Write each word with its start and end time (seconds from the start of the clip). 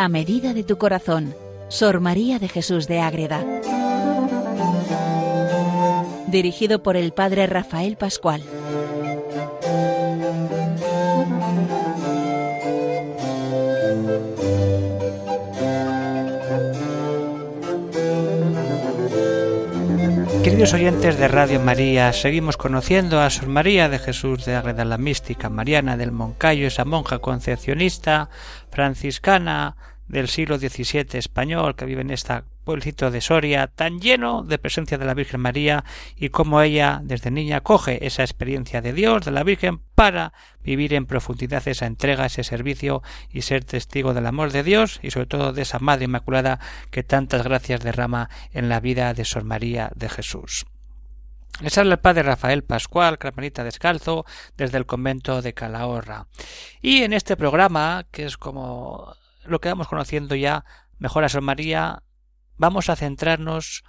A 0.00 0.08
medida 0.08 0.54
de 0.54 0.64
tu 0.64 0.78
corazón, 0.78 1.34
Sor 1.68 2.00
María 2.00 2.38
de 2.38 2.48
Jesús 2.48 2.88
de 2.88 3.00
Ágreda. 3.00 3.44
Dirigido 6.26 6.82
por 6.82 6.96
el 6.96 7.12
Padre 7.12 7.46
Rafael 7.46 7.98
Pascual. 7.98 8.42
Queridos 20.42 20.72
oyentes 20.72 21.18
de 21.18 21.28
Radio 21.28 21.60
María, 21.60 22.14
seguimos 22.14 22.56
conociendo 22.56 23.20
a 23.20 23.28
Sor 23.28 23.48
María 23.48 23.90
de 23.90 23.98
Jesús 23.98 24.46
de 24.46 24.56
Agreda, 24.56 24.86
la 24.86 24.96
mística 24.96 25.50
Mariana 25.50 25.98
del 25.98 26.10
Moncayo, 26.10 26.66
esa 26.66 26.86
monja 26.86 27.18
concepcionista 27.18 28.30
franciscana 28.70 29.76
del 30.10 30.28
siglo 30.28 30.58
XVII 30.58 31.06
español 31.12 31.76
que 31.76 31.84
vive 31.84 32.00
en 32.00 32.10
este 32.10 32.42
pueblecito 32.64 33.10
de 33.12 33.20
Soria 33.20 33.68
tan 33.68 34.00
lleno 34.00 34.42
de 34.42 34.58
presencia 34.58 34.98
de 34.98 35.04
la 35.04 35.14
Virgen 35.14 35.40
María 35.40 35.84
y 36.16 36.30
cómo 36.30 36.60
ella 36.60 37.00
desde 37.04 37.30
niña 37.30 37.60
coge 37.60 38.04
esa 38.04 38.22
experiencia 38.22 38.82
de 38.82 38.92
Dios, 38.92 39.24
de 39.24 39.30
la 39.30 39.44
Virgen, 39.44 39.80
para 39.94 40.32
vivir 40.64 40.94
en 40.94 41.06
profundidad 41.06 41.66
esa 41.68 41.86
entrega, 41.86 42.26
ese 42.26 42.42
servicio 42.42 43.02
y 43.30 43.42
ser 43.42 43.64
testigo 43.64 44.12
del 44.12 44.26
amor 44.26 44.50
de 44.50 44.64
Dios 44.64 44.98
y 45.00 45.12
sobre 45.12 45.26
todo 45.26 45.52
de 45.52 45.62
esa 45.62 45.78
Madre 45.78 46.06
Inmaculada 46.06 46.58
que 46.90 47.04
tantas 47.04 47.44
gracias 47.44 47.80
derrama 47.80 48.30
en 48.52 48.68
la 48.68 48.80
vida 48.80 49.14
de 49.14 49.24
Sor 49.24 49.44
María 49.44 49.92
de 49.94 50.08
Jesús. 50.08 50.66
Les 51.60 51.76
habla 51.76 51.94
el 51.94 52.00
padre 52.00 52.22
Rafael 52.22 52.64
Pascual, 52.64 53.18
carmelita 53.18 53.62
descalzo, 53.62 54.24
desde 54.56 54.78
el 54.78 54.86
convento 54.86 55.42
de 55.42 55.52
Calahorra. 55.52 56.26
Y 56.80 57.02
en 57.02 57.12
este 57.12 57.36
programa, 57.36 58.06
que 58.10 58.24
es 58.24 58.38
como 58.38 59.14
lo 59.44 59.60
que 59.60 59.68
vamos 59.68 59.88
conociendo 59.88 60.34
ya 60.34 60.64
mejor 60.98 61.24
a 61.24 61.28
Sor 61.28 61.42
María, 61.42 62.02
vamos 62.56 62.88
a 62.88 62.96
centrarnos 62.96 63.84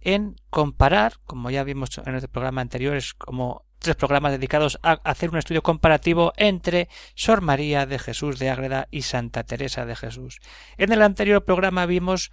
en 0.00 0.36
comparar, 0.50 1.14
como 1.24 1.50
ya 1.50 1.64
vimos 1.64 1.98
en 2.04 2.14
el 2.14 2.28
programa 2.28 2.60
anterior, 2.60 2.96
es 2.96 3.14
como 3.14 3.66
tres 3.78 3.96
programas 3.96 4.32
dedicados 4.32 4.78
a 4.82 4.92
hacer 5.04 5.30
un 5.30 5.38
estudio 5.38 5.62
comparativo 5.62 6.32
entre 6.36 6.88
Sor 7.14 7.40
María 7.40 7.84
de 7.86 7.98
Jesús 7.98 8.38
de 8.38 8.50
Ágreda 8.50 8.88
y 8.90 9.02
Santa 9.02 9.44
Teresa 9.44 9.84
de 9.84 9.96
Jesús. 9.96 10.40
En 10.78 10.92
el 10.92 11.02
anterior 11.02 11.44
programa 11.44 11.86
vimos 11.86 12.30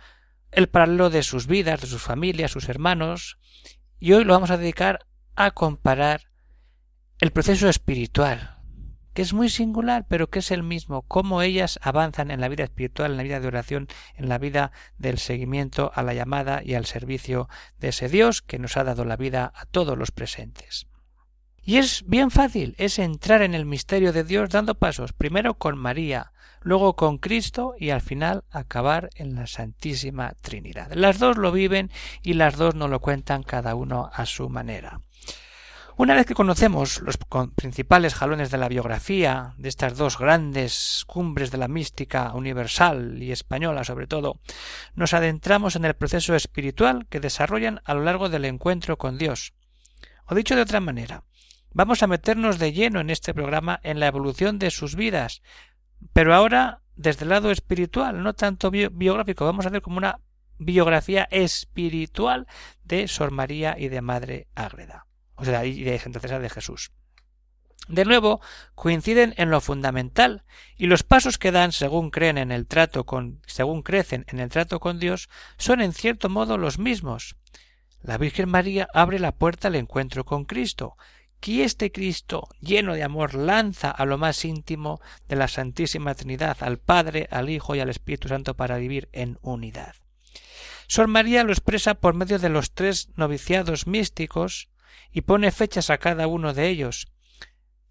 el 0.51 0.69
paralelo 0.69 1.09
de 1.09 1.23
sus 1.23 1.47
vidas, 1.47 1.81
de 1.81 1.87
sus 1.87 2.01
familias, 2.01 2.51
sus 2.51 2.69
hermanos, 2.69 3.37
y 3.99 4.13
hoy 4.13 4.23
lo 4.23 4.33
vamos 4.33 4.51
a 4.51 4.57
dedicar 4.57 5.05
a 5.35 5.51
comparar 5.51 6.29
el 7.19 7.31
proceso 7.31 7.67
espiritual 7.67 8.58
es 9.21 9.33
muy 9.33 9.49
singular, 9.49 10.05
pero 10.07 10.29
que 10.29 10.39
es 10.39 10.51
el 10.51 10.63
mismo, 10.63 11.01
cómo 11.03 11.41
ellas 11.41 11.79
avanzan 11.81 12.31
en 12.31 12.41
la 12.41 12.47
vida 12.47 12.63
espiritual, 12.63 13.11
en 13.11 13.17
la 13.17 13.23
vida 13.23 13.39
de 13.39 13.47
oración, 13.47 13.87
en 14.15 14.29
la 14.29 14.37
vida 14.37 14.71
del 14.97 15.17
seguimiento 15.17 15.91
a 15.95 16.03
la 16.03 16.13
llamada 16.13 16.61
y 16.63 16.75
al 16.75 16.85
servicio 16.85 17.49
de 17.79 17.89
ese 17.89 18.09
Dios 18.09 18.41
que 18.41 18.59
nos 18.59 18.77
ha 18.77 18.83
dado 18.83 19.05
la 19.05 19.17
vida 19.17 19.51
a 19.55 19.65
todos 19.65 19.97
los 19.97 20.11
presentes. 20.11 20.87
Y 21.61 21.77
es 21.77 22.03
bien 22.07 22.31
fácil, 22.31 22.75
es 22.77 22.99
entrar 22.99 23.41
en 23.41 23.53
el 23.53 23.65
misterio 23.65 24.13
de 24.13 24.23
Dios 24.23 24.49
dando 24.49 24.75
pasos, 24.75 25.13
primero 25.13 25.55
con 25.55 25.77
María, 25.77 26.31
luego 26.61 26.95
con 26.95 27.17
Cristo 27.17 27.75
y 27.77 27.91
al 27.91 28.01
final 28.01 28.43
acabar 28.49 29.09
en 29.15 29.35
la 29.35 29.47
Santísima 29.47 30.33
Trinidad. 30.41 30.91
Las 30.93 31.19
dos 31.19 31.37
lo 31.37 31.51
viven 31.51 31.91
y 32.21 32.33
las 32.33 32.57
dos 32.57 32.75
nos 32.75 32.89
lo 32.89 33.01
cuentan 33.01 33.43
cada 33.43 33.75
uno 33.75 34.09
a 34.13 34.25
su 34.25 34.49
manera. 34.49 35.01
Una 35.99 36.15
vez 36.15 36.25
que 36.25 36.33
conocemos 36.33 37.01
los 37.01 37.17
principales 37.57 38.15
jalones 38.15 38.51
de 38.51 38.57
la 38.57 38.69
biografía 38.69 39.53
de 39.57 39.67
estas 39.67 39.97
dos 39.97 40.17
grandes 40.17 41.03
cumbres 41.05 41.51
de 41.51 41.57
la 41.57 41.67
mística 41.67 42.31
universal 42.35 43.21
y 43.21 43.33
española 43.33 43.83
sobre 43.83 44.07
todo, 44.07 44.39
nos 44.95 45.13
adentramos 45.13 45.75
en 45.75 45.83
el 45.83 45.95
proceso 45.95 46.35
espiritual 46.35 47.05
que 47.09 47.19
desarrollan 47.19 47.81
a 47.83 47.95
lo 47.95 48.05
largo 48.05 48.29
del 48.29 48.45
encuentro 48.45 48.97
con 48.97 49.17
Dios. 49.17 49.51
O 50.25 50.35
dicho 50.35 50.55
de 50.55 50.61
otra 50.61 50.79
manera, 50.79 51.25
vamos 51.73 52.01
a 52.01 52.07
meternos 52.07 52.59
de 52.59 52.71
lleno 52.71 53.01
en 53.01 53.09
este 53.09 53.33
programa 53.33 53.81
en 53.83 53.99
la 53.99 54.07
evolución 54.07 54.57
de 54.57 54.71
sus 54.71 54.95
vidas, 54.95 55.41
pero 56.13 56.33
ahora 56.33 56.79
desde 56.95 57.23
el 57.23 57.29
lado 57.31 57.51
espiritual, 57.51 58.23
no 58.23 58.35
tanto 58.35 58.71
biográfico, 58.71 59.43
vamos 59.43 59.65
a 59.65 59.67
hacer 59.67 59.81
como 59.81 59.97
una 59.97 60.21
biografía 60.59 61.27
espiritual 61.29 62.47
de 62.85 63.09
Sor 63.09 63.31
María 63.31 63.75
y 63.77 63.89
de 63.89 63.99
Madre 63.99 64.47
Ágreda 64.55 65.08
o 65.39 65.45
sea, 65.45 65.61
de 65.61 65.99
Santa 65.99 66.19
Teresa 66.19 66.39
de 66.39 66.49
Jesús. 66.49 66.91
De 67.87 68.05
nuevo, 68.05 68.39
coinciden 68.75 69.33
en 69.37 69.49
lo 69.49 69.61
fundamental, 69.61 70.43
y 70.77 70.85
los 70.85 71.01
pasos 71.01 71.39
que 71.39 71.51
dan 71.51 71.71
según 71.71 72.11
creen 72.11 72.37
en 72.37 72.51
el 72.51 72.67
trato 72.67 73.05
con, 73.05 73.41
según 73.47 73.81
crecen 73.81 74.25
en 74.27 74.39
el 74.39 74.49
trato 74.49 74.79
con 74.79 74.99
Dios, 74.99 75.27
son 75.57 75.81
en 75.81 75.93
cierto 75.93 76.29
modo 76.29 76.57
los 76.57 76.77
mismos. 76.77 77.35
La 78.01 78.17
Virgen 78.17 78.49
María 78.49 78.87
abre 78.93 79.17
la 79.17 79.31
puerta 79.31 79.69
al 79.69 79.75
encuentro 79.75 80.23
con 80.23 80.45
Cristo, 80.45 80.97
que 81.39 81.63
este 81.63 81.91
Cristo, 81.91 82.47
lleno 82.59 82.93
de 82.93 83.03
amor, 83.03 83.33
lanza 83.33 83.89
a 83.89 84.05
lo 84.05 84.17
más 84.17 84.45
íntimo 84.45 85.01
de 85.27 85.37
la 85.37 85.47
Santísima 85.47 86.13
Trinidad, 86.13 86.57
al 86.59 86.77
Padre, 86.77 87.27
al 87.31 87.49
Hijo 87.49 87.75
y 87.75 87.79
al 87.79 87.89
Espíritu 87.89 88.27
Santo 88.27 88.55
para 88.55 88.77
vivir 88.77 89.09
en 89.13 89.39
unidad. 89.41 89.95
Sor 90.87 91.07
María 91.07 91.43
lo 91.43 91.51
expresa 91.51 91.95
por 91.95 92.13
medio 92.13 92.39
de 92.39 92.49
los 92.49 92.73
tres 92.73 93.09
noviciados 93.15 93.87
místicos, 93.87 94.69
y 95.11 95.21
pone 95.21 95.51
fechas 95.51 95.89
a 95.89 95.97
cada 95.97 96.27
uno 96.27 96.53
de 96.53 96.67
ellos. 96.67 97.07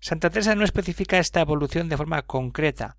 Santa 0.01 0.31
Teresa 0.31 0.55
no 0.55 0.65
especifica 0.65 1.19
esta 1.19 1.41
evolución 1.41 1.89
de 1.89 1.97
forma 1.97 2.23
concreta, 2.23 2.97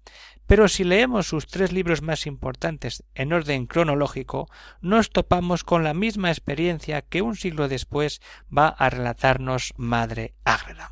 pero 0.47 0.67
si 0.67 0.83
leemos 0.83 1.27
sus 1.27 1.47
tres 1.47 1.71
libros 1.71 2.01
más 2.01 2.25
importantes 2.25 3.03
en 3.15 3.31
orden 3.31 3.67
cronológico, 3.67 4.49
nos 4.81 5.09
topamos 5.09 5.63
con 5.63 5.83
la 5.83 5.93
misma 5.93 6.29
experiencia 6.29 7.01
que 7.01 7.21
un 7.21 7.35
siglo 7.35 7.67
después 7.67 8.19
va 8.55 8.67
a 8.67 8.89
relatarnos 8.89 9.73
Madre 9.77 10.33
Ágreda. 10.43 10.91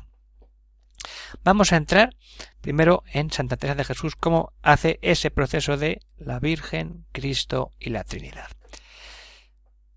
Vamos 1.44 1.72
a 1.72 1.76
entrar 1.76 2.14
primero 2.60 3.02
en 3.12 3.30
Santa 3.30 3.56
Teresa 3.56 3.76
de 3.76 3.84
Jesús, 3.84 4.16
cómo 4.16 4.52
hace 4.62 4.98
ese 5.02 5.30
proceso 5.30 5.76
de 5.76 6.00
la 6.16 6.38
Virgen, 6.38 7.04
Cristo 7.12 7.72
y 7.78 7.90
la 7.90 8.04
Trinidad. 8.04 8.48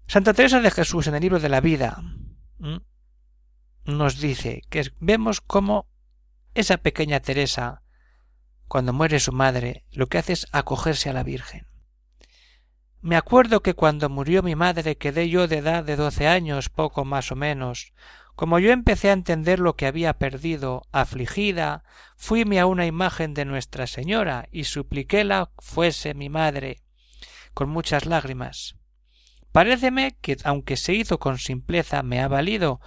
Santa 0.07 0.33
Teresa 0.33 0.59
de 0.59 0.71
Jesús 0.71 1.07
en 1.07 1.15
el 1.15 1.21
libro 1.21 1.39
de 1.39 1.49
la 1.49 1.61
vida 1.61 2.03
nos 3.85 4.19
dice 4.19 4.61
que 4.69 4.91
vemos 4.99 5.41
cómo 5.41 5.87
esa 6.53 6.77
pequeña 6.77 7.19
Teresa, 7.19 7.81
cuando 8.67 8.93
muere 8.93 9.19
su 9.19 9.31
madre, 9.31 9.85
lo 9.91 10.07
que 10.07 10.17
hace 10.17 10.33
es 10.33 10.47
acogerse 10.51 11.09
a 11.09 11.13
la 11.13 11.23
Virgen. 11.23 11.67
Me 13.01 13.15
acuerdo 13.15 13.63
que 13.63 13.73
cuando 13.73 14.09
murió 14.09 14.43
mi 14.43 14.55
madre 14.55 14.95
quedé 14.95 15.27
yo 15.27 15.47
de 15.47 15.57
edad 15.57 15.83
de 15.83 15.95
doce 15.95 16.27
años, 16.27 16.69
poco 16.69 17.03
más 17.03 17.31
o 17.31 17.35
menos. 17.35 17.93
Como 18.35 18.59
yo 18.59 18.71
empecé 18.71 19.09
a 19.09 19.13
entender 19.13 19.59
lo 19.59 19.75
que 19.75 19.87
había 19.87 20.13
perdido, 20.13 20.83
afligida, 20.91 21.83
fuime 22.15 22.59
a 22.59 22.67
una 22.67 22.85
imagen 22.85 23.33
de 23.33 23.45
Nuestra 23.45 23.87
Señora 23.87 24.47
y 24.51 24.65
supliquéla 24.65 25.51
fuese 25.57 26.13
mi 26.13 26.29
madre, 26.29 26.83
con 27.53 27.69
muchas 27.69 28.05
lágrimas. 28.05 28.75
Paréceme 29.51 30.15
que, 30.21 30.37
aunque 30.43 30.77
se 30.77 30.93
hizo 30.93 31.19
con 31.19 31.37
simpleza, 31.37 32.03
me 32.03 32.21
ha 32.21 32.27
valido, 32.27 32.79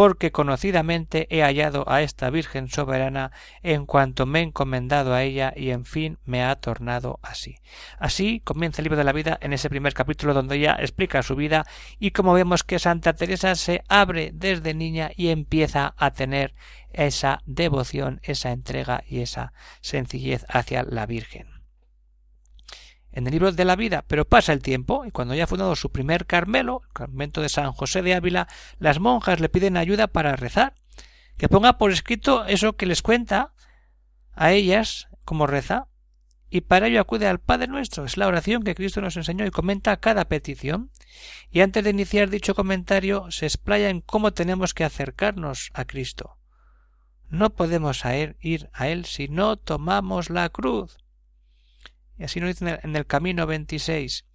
porque 0.00 0.32
conocidamente 0.32 1.26
he 1.28 1.42
hallado 1.42 1.84
a 1.86 2.00
esta 2.00 2.30
Virgen 2.30 2.70
soberana 2.70 3.32
en 3.62 3.84
cuanto 3.84 4.24
me 4.24 4.38
he 4.38 4.44
encomendado 4.44 5.12
a 5.12 5.24
ella 5.24 5.52
y 5.54 5.72
en 5.72 5.84
fin 5.84 6.16
me 6.24 6.42
ha 6.42 6.56
tornado 6.56 7.20
así. 7.20 7.56
Así 7.98 8.40
comienza 8.40 8.80
el 8.80 8.84
libro 8.84 8.96
de 8.96 9.04
la 9.04 9.12
vida 9.12 9.38
en 9.42 9.52
ese 9.52 9.68
primer 9.68 9.92
capítulo 9.92 10.32
donde 10.32 10.56
ella 10.56 10.78
explica 10.80 11.22
su 11.22 11.36
vida 11.36 11.66
y 11.98 12.12
como 12.12 12.32
vemos 12.32 12.64
que 12.64 12.78
Santa 12.78 13.12
Teresa 13.12 13.54
se 13.56 13.82
abre 13.90 14.30
desde 14.32 14.72
niña 14.72 15.10
y 15.14 15.28
empieza 15.28 15.92
a 15.98 16.12
tener 16.12 16.54
esa 16.94 17.42
devoción, 17.44 18.20
esa 18.22 18.52
entrega 18.52 19.04
y 19.06 19.20
esa 19.20 19.52
sencillez 19.82 20.46
hacia 20.48 20.82
la 20.82 21.04
Virgen 21.04 21.59
en 23.12 23.26
el 23.26 23.32
libro 23.32 23.52
de 23.52 23.64
la 23.64 23.76
vida, 23.76 24.04
pero 24.06 24.24
pasa 24.24 24.52
el 24.52 24.62
tiempo 24.62 25.04
y 25.04 25.10
cuando 25.10 25.34
ya 25.34 25.44
ha 25.44 25.48
fundado 25.48 25.74
su 25.76 25.90
primer 25.90 26.26
Carmelo, 26.26 26.82
el 26.86 26.92
convento 26.92 27.42
de 27.42 27.48
San 27.48 27.72
José 27.72 28.02
de 28.02 28.14
Ávila, 28.14 28.48
las 28.78 29.00
monjas 29.00 29.40
le 29.40 29.48
piden 29.48 29.76
ayuda 29.76 30.06
para 30.06 30.36
rezar, 30.36 30.74
que 31.36 31.48
ponga 31.48 31.78
por 31.78 31.90
escrito 31.90 32.44
eso 32.46 32.76
que 32.76 32.86
les 32.86 33.02
cuenta 33.02 33.52
a 34.34 34.52
ellas 34.52 35.08
como 35.24 35.46
reza, 35.46 35.86
y 36.50 36.62
para 36.62 36.88
ello 36.88 37.00
acude 37.00 37.28
al 37.28 37.38
Padre 37.38 37.68
Nuestro, 37.68 38.04
es 38.04 38.16
la 38.16 38.26
oración 38.26 38.64
que 38.64 38.74
Cristo 38.74 39.00
nos 39.00 39.16
enseñó 39.16 39.46
y 39.46 39.50
comenta 39.50 39.96
cada 39.98 40.26
petición, 40.26 40.90
y 41.50 41.60
antes 41.60 41.84
de 41.84 41.90
iniciar 41.90 42.28
dicho 42.28 42.54
comentario 42.54 43.30
se 43.30 43.46
explaya 43.46 43.88
en 43.88 44.00
cómo 44.00 44.32
tenemos 44.32 44.74
que 44.74 44.84
acercarnos 44.84 45.70
a 45.74 45.84
Cristo. 45.84 46.36
No 47.28 47.50
podemos 47.50 48.02
ir 48.40 48.70
a 48.72 48.88
Él 48.88 49.04
si 49.04 49.28
no 49.28 49.56
tomamos 49.56 50.30
la 50.30 50.48
cruz. 50.48 50.98
Y 52.20 52.24
así 52.24 52.38
nos 52.38 52.50
dice 52.50 52.78
en 52.82 52.94
el 52.94 53.06
camino 53.06 53.46
26. 53.46 54.26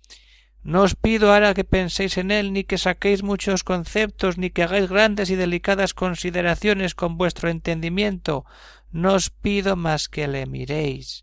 No 0.64 0.82
os 0.82 0.96
pido 0.96 1.32
ahora 1.32 1.54
que 1.54 1.64
penséis 1.64 2.18
en 2.18 2.32
él, 2.32 2.52
ni 2.52 2.64
que 2.64 2.80
saquéis 2.80 3.22
muchos 3.22 3.64
conceptos, 3.64 4.40
ni 4.40 4.50
que 4.50 4.64
hagáis 4.64 4.90
grandes 4.90 5.30
y 5.30 5.36
delicadas 5.36 5.94
consideraciones 5.94 6.96
con 6.96 7.20
vuestro 7.20 7.48
entendimiento. 7.50 8.44
No 8.92 9.14
os 9.14 9.30
pido 9.30 9.76
más 9.76 10.10
que 10.10 10.28
le 10.28 10.48
miréis, 10.48 11.22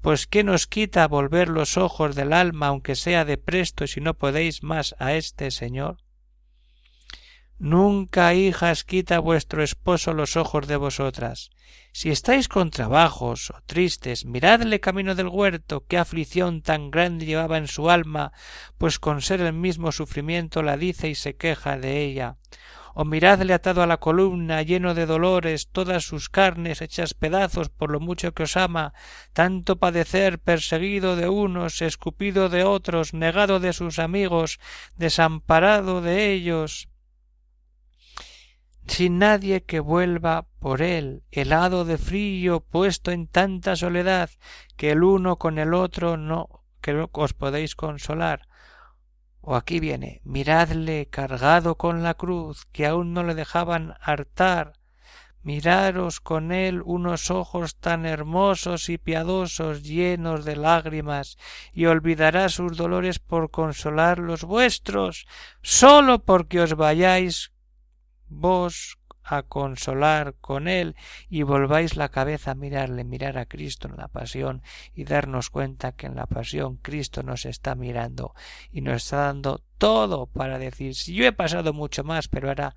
pues 0.00 0.26
¿qué 0.26 0.42
nos 0.42 0.66
quita 0.66 1.06
volver 1.06 1.50
los 1.50 1.76
ojos 1.76 2.16
del 2.16 2.32
alma 2.32 2.68
aunque 2.68 2.94
sea 2.94 3.26
de 3.26 3.36
presto 3.36 3.86
si 3.86 4.00
no 4.00 4.14
podéis 4.14 4.62
más 4.62 4.96
a 4.98 5.12
este 5.12 5.50
Señor? 5.50 5.98
Nunca, 7.62 8.32
hijas, 8.32 8.84
quita 8.84 9.18
vuestro 9.18 9.62
esposo 9.62 10.14
los 10.14 10.34
ojos 10.38 10.66
de 10.66 10.76
vosotras. 10.76 11.50
Si 11.92 12.08
estáis 12.08 12.48
con 12.48 12.70
trabajos 12.70 13.50
o 13.50 13.60
tristes, 13.66 14.24
miradle 14.24 14.80
camino 14.80 15.14
del 15.14 15.28
huerto, 15.28 15.84
qué 15.86 15.98
aflicción 15.98 16.62
tan 16.62 16.90
grande 16.90 17.26
llevaba 17.26 17.58
en 17.58 17.66
su 17.66 17.90
alma, 17.90 18.32
pues 18.78 18.98
con 18.98 19.20
ser 19.20 19.42
el 19.42 19.52
mismo 19.52 19.92
sufrimiento 19.92 20.62
la 20.62 20.78
dice 20.78 21.10
y 21.10 21.14
se 21.14 21.36
queja 21.36 21.76
de 21.76 22.02
ella. 22.02 22.38
O 22.94 23.04
miradle 23.04 23.52
atado 23.52 23.82
a 23.82 23.86
la 23.86 23.98
columna, 23.98 24.62
lleno 24.62 24.94
de 24.94 25.04
dolores, 25.04 25.68
todas 25.70 26.02
sus 26.02 26.30
carnes 26.30 26.80
hechas 26.80 27.12
pedazos 27.12 27.68
por 27.68 27.90
lo 27.90 28.00
mucho 28.00 28.32
que 28.32 28.44
os 28.44 28.56
ama, 28.56 28.94
tanto 29.34 29.78
padecer, 29.78 30.38
perseguido 30.38 31.14
de 31.14 31.28
unos, 31.28 31.82
escupido 31.82 32.48
de 32.48 32.64
otros, 32.64 33.12
negado 33.12 33.60
de 33.60 33.74
sus 33.74 33.98
amigos, 33.98 34.60
desamparado 34.96 36.00
de 36.00 36.32
ellos, 36.32 36.88
sin 39.00 39.18
nadie 39.18 39.62
que 39.62 39.80
vuelva 39.80 40.44
por 40.58 40.82
él, 40.82 41.22
helado 41.30 41.86
de 41.86 41.96
frío, 41.96 42.60
puesto 42.60 43.12
en 43.12 43.28
tanta 43.28 43.74
soledad, 43.74 44.28
que 44.76 44.90
el 44.90 45.02
uno 45.02 45.36
con 45.36 45.56
el 45.56 45.72
otro 45.72 46.18
no 46.18 46.66
que 46.82 47.08
os 47.10 47.32
podéis 47.32 47.74
consolar. 47.74 48.46
O 49.40 49.56
aquí 49.56 49.80
viene, 49.80 50.20
miradle 50.22 51.06
cargado 51.08 51.76
con 51.76 52.02
la 52.02 52.12
cruz, 52.12 52.66
que 52.72 52.86
aún 52.86 53.14
no 53.14 53.22
le 53.24 53.34
dejaban 53.34 53.94
hartar, 54.02 54.74
miraros 55.42 56.20
con 56.20 56.52
él 56.52 56.82
unos 56.84 57.30
ojos 57.30 57.76
tan 57.76 58.04
hermosos 58.04 58.90
y 58.90 58.98
piadosos 58.98 59.82
llenos 59.82 60.44
de 60.44 60.56
lágrimas, 60.56 61.38
y 61.72 61.86
olvidará 61.86 62.50
sus 62.50 62.76
dolores 62.76 63.18
por 63.18 63.50
consolar 63.50 64.18
los 64.18 64.44
vuestros, 64.44 65.26
sólo 65.62 66.22
porque 66.22 66.60
os 66.60 66.74
vayáis 66.74 67.50
vos 68.30 68.98
a 69.22 69.42
consolar 69.42 70.34
con 70.40 70.66
él 70.66 70.96
y 71.28 71.42
volváis 71.42 71.96
la 71.96 72.08
cabeza 72.08 72.52
a 72.52 72.54
mirarle, 72.54 73.04
mirar 73.04 73.38
a 73.38 73.46
Cristo 73.46 73.88
en 73.88 73.96
la 73.96 74.08
pasión 74.08 74.62
y 74.94 75.04
darnos 75.04 75.50
cuenta 75.50 75.92
que 75.92 76.06
en 76.06 76.16
la 76.16 76.26
pasión 76.26 76.76
Cristo 76.76 77.22
nos 77.22 77.44
está 77.44 77.74
mirando 77.74 78.34
y 78.72 78.80
nos 78.80 79.04
está 79.04 79.18
dando 79.18 79.62
todo 79.78 80.26
para 80.26 80.58
decir 80.58 80.94
si 80.94 81.14
yo 81.14 81.26
he 81.26 81.32
pasado 81.32 81.72
mucho 81.72 82.02
más, 82.02 82.28
pero 82.28 82.48
ahora 82.48 82.74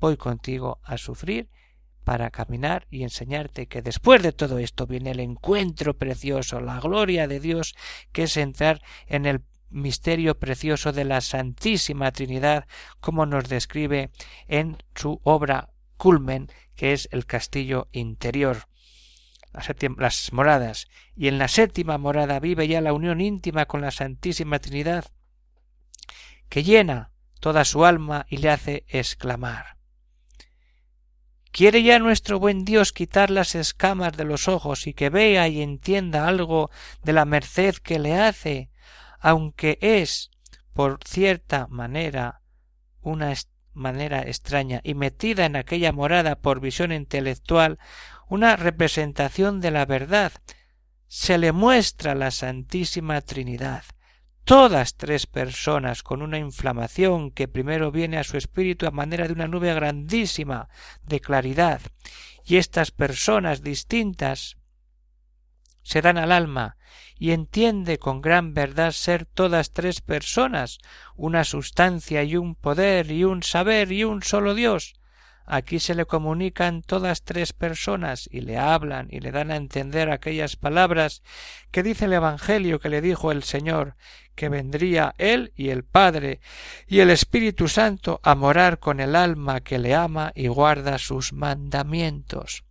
voy 0.00 0.16
contigo 0.16 0.80
a 0.82 0.98
sufrir 0.98 1.50
para 2.04 2.30
caminar 2.30 2.86
y 2.88 3.02
enseñarte 3.02 3.66
que 3.66 3.82
después 3.82 4.22
de 4.22 4.32
todo 4.32 4.58
esto 4.58 4.86
viene 4.86 5.10
el 5.10 5.20
encuentro 5.20 5.96
precioso, 5.96 6.60
la 6.60 6.78
gloria 6.78 7.26
de 7.26 7.40
Dios, 7.40 7.74
que 8.12 8.24
es 8.24 8.36
entrar 8.36 8.80
en 9.08 9.26
el 9.26 9.42
misterio 9.70 10.38
precioso 10.38 10.92
de 10.92 11.04
la 11.04 11.20
Santísima 11.20 12.12
Trinidad, 12.12 12.66
como 13.00 13.26
nos 13.26 13.48
describe 13.48 14.10
en 14.48 14.78
su 14.94 15.20
obra 15.24 15.70
culmen, 15.96 16.48
que 16.74 16.92
es 16.92 17.08
el 17.12 17.26
castillo 17.26 17.88
interior, 17.92 18.68
las 19.98 20.32
moradas, 20.32 20.88
y 21.16 21.28
en 21.28 21.38
la 21.38 21.48
séptima 21.48 21.98
morada 21.98 22.40
vive 22.40 22.68
ya 22.68 22.80
la 22.80 22.92
unión 22.92 23.20
íntima 23.20 23.66
con 23.66 23.80
la 23.80 23.90
Santísima 23.90 24.58
Trinidad, 24.58 25.06
que 26.48 26.62
llena 26.62 27.10
toda 27.40 27.64
su 27.64 27.84
alma 27.84 28.26
y 28.28 28.38
le 28.38 28.50
hace 28.50 28.84
exclamar. 28.88 29.76
¿Quiere 31.56 31.82
ya 31.82 31.98
nuestro 31.98 32.38
buen 32.38 32.66
Dios 32.66 32.92
quitar 32.92 33.30
las 33.30 33.54
escamas 33.54 34.14
de 34.14 34.24
los 34.24 34.46
ojos 34.46 34.86
y 34.86 34.92
que 34.92 35.08
vea 35.08 35.48
y 35.48 35.62
entienda 35.62 36.28
algo 36.28 36.70
de 37.02 37.14
la 37.14 37.24
merced 37.24 37.76
que 37.76 37.98
le 37.98 38.14
hace, 38.14 38.68
aunque 39.26 39.76
es, 39.80 40.30
por 40.72 41.00
cierta 41.04 41.66
manera, 41.66 42.42
una 43.02 43.34
manera 43.72 44.22
extraña 44.22 44.80
y 44.84 44.94
metida 44.94 45.46
en 45.46 45.56
aquella 45.56 45.90
morada 45.90 46.36
por 46.36 46.60
visión 46.60 46.92
intelectual, 46.92 47.80
una 48.28 48.54
representación 48.54 49.60
de 49.60 49.72
la 49.72 49.84
verdad, 49.84 50.30
se 51.08 51.38
le 51.38 51.50
muestra 51.50 52.14
la 52.14 52.30
Santísima 52.30 53.20
Trinidad, 53.20 53.82
todas 54.44 54.94
tres 54.94 55.26
personas 55.26 56.04
con 56.04 56.22
una 56.22 56.38
inflamación 56.38 57.32
que 57.32 57.48
primero 57.48 57.90
viene 57.90 58.18
a 58.18 58.24
su 58.24 58.36
espíritu 58.36 58.86
a 58.86 58.92
manera 58.92 59.26
de 59.26 59.32
una 59.32 59.48
nube 59.48 59.74
grandísima 59.74 60.68
de 61.02 61.18
claridad, 61.18 61.80
y 62.44 62.58
estas 62.58 62.92
personas 62.92 63.64
distintas 63.64 64.56
se 65.86 66.02
dan 66.02 66.18
al 66.18 66.32
alma 66.32 66.76
y 67.16 67.30
entiende 67.30 67.98
con 67.98 68.20
gran 68.20 68.54
verdad 68.54 68.90
ser 68.90 69.24
todas 69.24 69.70
tres 69.70 70.00
personas, 70.00 70.78
una 71.14 71.44
sustancia 71.44 72.24
y 72.24 72.36
un 72.36 72.56
poder 72.56 73.12
y 73.12 73.22
un 73.22 73.44
saber 73.44 73.92
y 73.92 74.02
un 74.02 74.24
solo 74.24 74.54
Dios. 74.54 74.94
Aquí 75.46 75.78
se 75.78 75.94
le 75.94 76.04
comunican 76.04 76.82
todas 76.82 77.22
tres 77.22 77.52
personas 77.52 78.28
y 78.32 78.40
le 78.40 78.58
hablan 78.58 79.06
y 79.12 79.20
le 79.20 79.30
dan 79.30 79.52
a 79.52 79.56
entender 79.56 80.10
aquellas 80.10 80.56
palabras 80.56 81.22
que 81.70 81.84
dice 81.84 82.06
el 82.06 82.14
Evangelio 82.14 82.80
que 82.80 82.88
le 82.88 83.00
dijo 83.00 83.30
el 83.30 83.44
Señor, 83.44 83.94
que 84.34 84.48
vendría 84.48 85.14
Él 85.18 85.52
y 85.54 85.68
el 85.68 85.84
Padre 85.84 86.40
y 86.88 86.98
el 86.98 87.10
Espíritu 87.10 87.68
Santo 87.68 88.18
a 88.24 88.34
morar 88.34 88.80
con 88.80 88.98
el 88.98 89.14
alma 89.14 89.60
que 89.60 89.78
le 89.78 89.94
ama 89.94 90.32
y 90.34 90.48
guarda 90.48 90.98
sus 90.98 91.32
mandamientos. 91.32 92.64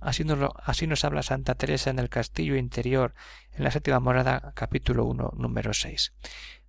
Así 0.00 0.24
nos, 0.24 1.04
habla 1.04 1.22
Santa 1.22 1.54
Teresa 1.54 1.90
en 1.90 1.98
el 1.98 2.08
Castillo 2.08 2.56
Interior, 2.56 3.14
en 3.52 3.64
la 3.64 3.70
séptima 3.70 4.00
morada, 4.00 4.52
capítulo 4.54 5.04
1, 5.04 5.32
número 5.36 5.72
6. 5.72 6.12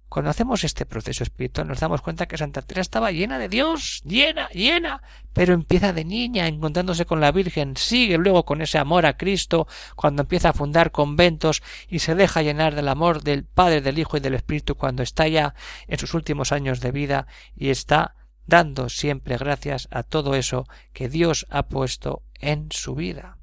Cuando 0.09 0.31
hacemos 0.31 0.63
este 0.63 0.85
proceso 0.85 1.23
espiritual 1.23 1.67
nos 1.67 1.81
damos 1.81 2.01
cuenta 2.01 2.27
que 2.27 2.37
Santa 2.37 2.61
Teresa 2.61 2.81
estaba 2.81 3.11
llena 3.11 3.37
de 3.37 3.49
Dios, 3.49 4.01
llena, 4.05 4.47
llena, 4.49 5.01
pero 5.33 5.53
empieza 5.53 5.91
de 5.91 6.05
niña 6.05 6.47
encontrándose 6.47 7.05
con 7.05 7.19
la 7.19 7.33
Virgen, 7.33 7.75
sigue 7.75 8.17
luego 8.17 8.45
con 8.45 8.61
ese 8.61 8.77
amor 8.77 9.05
a 9.05 9.17
Cristo 9.17 9.67
cuando 9.97 10.21
empieza 10.21 10.49
a 10.49 10.53
fundar 10.53 10.91
conventos 10.91 11.61
y 11.89 11.99
se 11.99 12.15
deja 12.15 12.41
llenar 12.41 12.73
del 12.73 12.87
amor 12.87 13.21
del 13.21 13.43
Padre, 13.43 13.81
del 13.81 13.99
Hijo 13.99 14.15
y 14.15 14.21
del 14.21 14.35
Espíritu 14.35 14.75
cuando 14.75 15.03
está 15.03 15.27
ya 15.27 15.53
en 15.87 15.99
sus 15.99 16.13
últimos 16.13 16.53
años 16.53 16.79
de 16.79 16.91
vida 16.91 17.27
y 17.57 17.69
está 17.69 18.15
dando 18.47 18.89
siempre 18.89 19.37
gracias 19.37 19.87
a 19.91 20.03
todo 20.03 20.33
eso 20.33 20.65
que 20.93 21.09
Dios 21.09 21.45
ha 21.49 21.67
puesto 21.67 22.23
en 22.39 22.69
su 22.71 22.95
vida. 22.95 23.37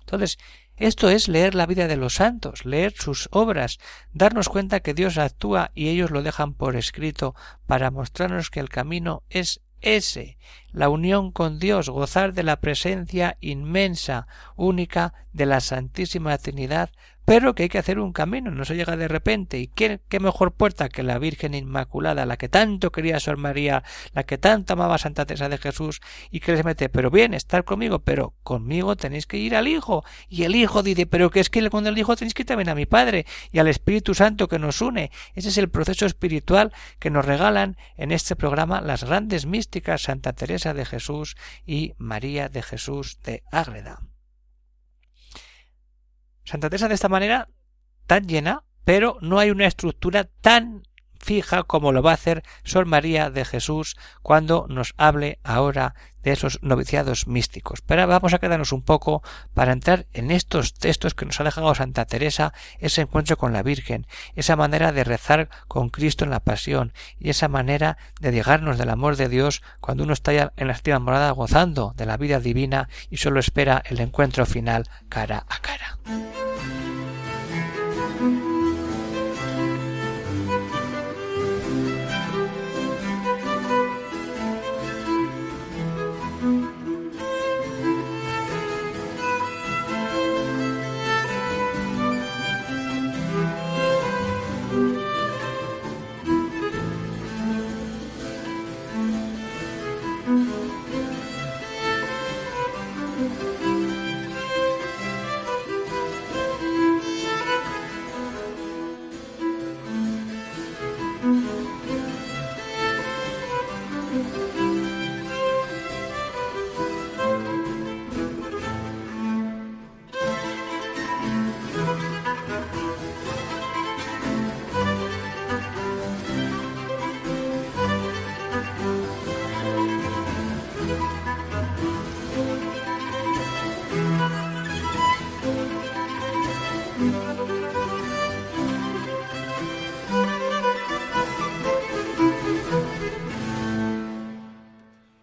Entonces, 0.00 0.38
esto 0.76 1.10
es 1.10 1.28
leer 1.28 1.54
la 1.54 1.66
vida 1.66 1.88
de 1.88 1.96
los 1.96 2.14
santos, 2.14 2.64
leer 2.64 2.94
sus 2.96 3.28
obras, 3.32 3.78
darnos 4.12 4.48
cuenta 4.48 4.80
que 4.80 4.94
Dios 4.94 5.18
actúa 5.18 5.72
y 5.74 5.88
ellos 5.88 6.10
lo 6.10 6.22
dejan 6.22 6.54
por 6.54 6.74
escrito 6.74 7.34
para 7.66 7.90
mostrarnos 7.90 8.50
que 8.50 8.60
el 8.60 8.70
camino 8.70 9.22
es 9.28 9.60
ese, 9.82 10.38
la 10.72 10.88
unión 10.88 11.32
con 11.32 11.58
Dios, 11.58 11.88
gozar 11.88 12.32
de 12.32 12.42
la 12.42 12.60
presencia 12.60 13.36
inmensa, 13.40 14.26
única 14.56 15.14
de 15.32 15.46
la 15.46 15.60
Santísima 15.60 16.36
Trinidad 16.38 16.90
pero 17.24 17.54
que 17.54 17.64
hay 17.64 17.68
que 17.68 17.78
hacer 17.78 17.98
un 17.98 18.12
camino, 18.12 18.50
no 18.50 18.64
se 18.64 18.74
llega 18.74 18.96
de 18.96 19.08
repente. 19.08 19.58
¿Y 19.58 19.68
qué, 19.68 20.00
qué 20.08 20.20
mejor 20.20 20.52
puerta 20.52 20.88
que 20.88 21.02
la 21.02 21.18
Virgen 21.18 21.54
Inmaculada, 21.54 22.26
la 22.26 22.36
que 22.36 22.48
tanto 22.48 22.90
quería 22.92 23.20
Sor 23.20 23.36
María, 23.36 23.84
la 24.12 24.24
que 24.24 24.38
tanto 24.38 24.72
amaba 24.72 24.98
Santa 24.98 25.26
Teresa 25.26 25.48
de 25.48 25.58
Jesús, 25.58 26.00
y 26.30 26.40
que 26.40 26.52
les 26.52 26.64
mete, 26.64 26.88
pero 26.88 27.10
bien, 27.10 27.34
estar 27.34 27.64
conmigo, 27.64 28.00
pero 28.00 28.34
conmigo 28.42 28.96
tenéis 28.96 29.26
que 29.26 29.36
ir 29.36 29.54
al 29.54 29.68
Hijo. 29.68 30.04
Y 30.28 30.44
el 30.44 30.56
Hijo 30.56 30.82
dice, 30.82 31.06
pero 31.06 31.30
que 31.30 31.40
es 31.40 31.50
que 31.50 31.68
con 31.70 31.86
el 31.86 31.98
Hijo 31.98 32.16
tenéis 32.16 32.34
que 32.34 32.42
ir 32.42 32.46
también 32.46 32.68
a 32.68 32.74
mi 32.74 32.86
Padre 32.86 33.26
y 33.52 33.58
al 33.58 33.68
Espíritu 33.68 34.14
Santo 34.14 34.48
que 34.48 34.58
nos 34.58 34.80
une. 34.80 35.10
Ese 35.34 35.50
es 35.50 35.58
el 35.58 35.68
proceso 35.68 36.06
espiritual 36.06 36.72
que 36.98 37.10
nos 37.10 37.24
regalan 37.24 37.76
en 37.96 38.12
este 38.12 38.36
programa 38.36 38.80
las 38.80 39.04
grandes 39.04 39.46
místicas 39.46 40.02
Santa 40.02 40.32
Teresa 40.32 40.74
de 40.74 40.84
Jesús 40.84 41.36
y 41.66 41.94
María 41.98 42.48
de 42.48 42.62
Jesús 42.62 43.18
de 43.24 43.42
Ágreda. 43.52 44.09
Santa 46.50 46.68
Teresa 46.68 46.88
de 46.88 46.94
esta 46.94 47.08
manera 47.08 47.48
tan 48.08 48.26
llena, 48.26 48.64
pero 48.84 49.18
no 49.20 49.38
hay 49.38 49.52
una 49.52 49.66
estructura 49.66 50.24
tan 50.24 50.82
fija 51.20 51.62
como 51.62 51.92
lo 51.92 52.02
va 52.02 52.12
a 52.12 52.14
hacer 52.14 52.42
Sor 52.64 52.86
María 52.86 53.30
de 53.30 53.44
Jesús 53.44 53.96
cuando 54.22 54.66
nos 54.68 54.94
hable 54.96 55.38
ahora 55.44 55.94
de 56.22 56.32
esos 56.32 56.58
noviciados 56.62 57.26
místicos. 57.26 57.80
Pero 57.82 58.06
vamos 58.06 58.34
a 58.34 58.38
quedarnos 58.38 58.72
un 58.72 58.82
poco 58.82 59.22
para 59.54 59.72
entrar 59.72 60.06
en 60.12 60.30
estos 60.30 60.74
textos 60.74 61.14
que 61.14 61.24
nos 61.24 61.40
ha 61.40 61.44
dejado 61.44 61.74
Santa 61.74 62.04
Teresa, 62.04 62.52
ese 62.78 63.02
encuentro 63.02 63.36
con 63.36 63.52
la 63.52 63.62
Virgen, 63.62 64.06
esa 64.34 64.56
manera 64.56 64.92
de 64.92 65.04
rezar 65.04 65.48
con 65.68 65.88
Cristo 65.88 66.24
en 66.24 66.30
la 66.30 66.40
pasión 66.40 66.92
y 67.18 67.30
esa 67.30 67.48
manera 67.48 67.96
de 68.20 68.32
llegarnos 68.32 68.78
del 68.78 68.90
amor 68.90 69.16
de 69.16 69.28
Dios 69.28 69.62
cuando 69.80 70.04
uno 70.04 70.12
está 70.12 70.32
ya 70.32 70.52
en 70.56 70.66
la 70.66 70.74
estima 70.74 70.98
morada 70.98 71.30
gozando 71.30 71.94
de 71.96 72.06
la 72.06 72.16
vida 72.16 72.40
divina 72.40 72.88
y 73.10 73.18
solo 73.18 73.40
espera 73.40 73.82
el 73.86 74.00
encuentro 74.00 74.46
final 74.46 74.88
cara 75.08 75.46
a 75.48 75.58
cara. 75.60 76.89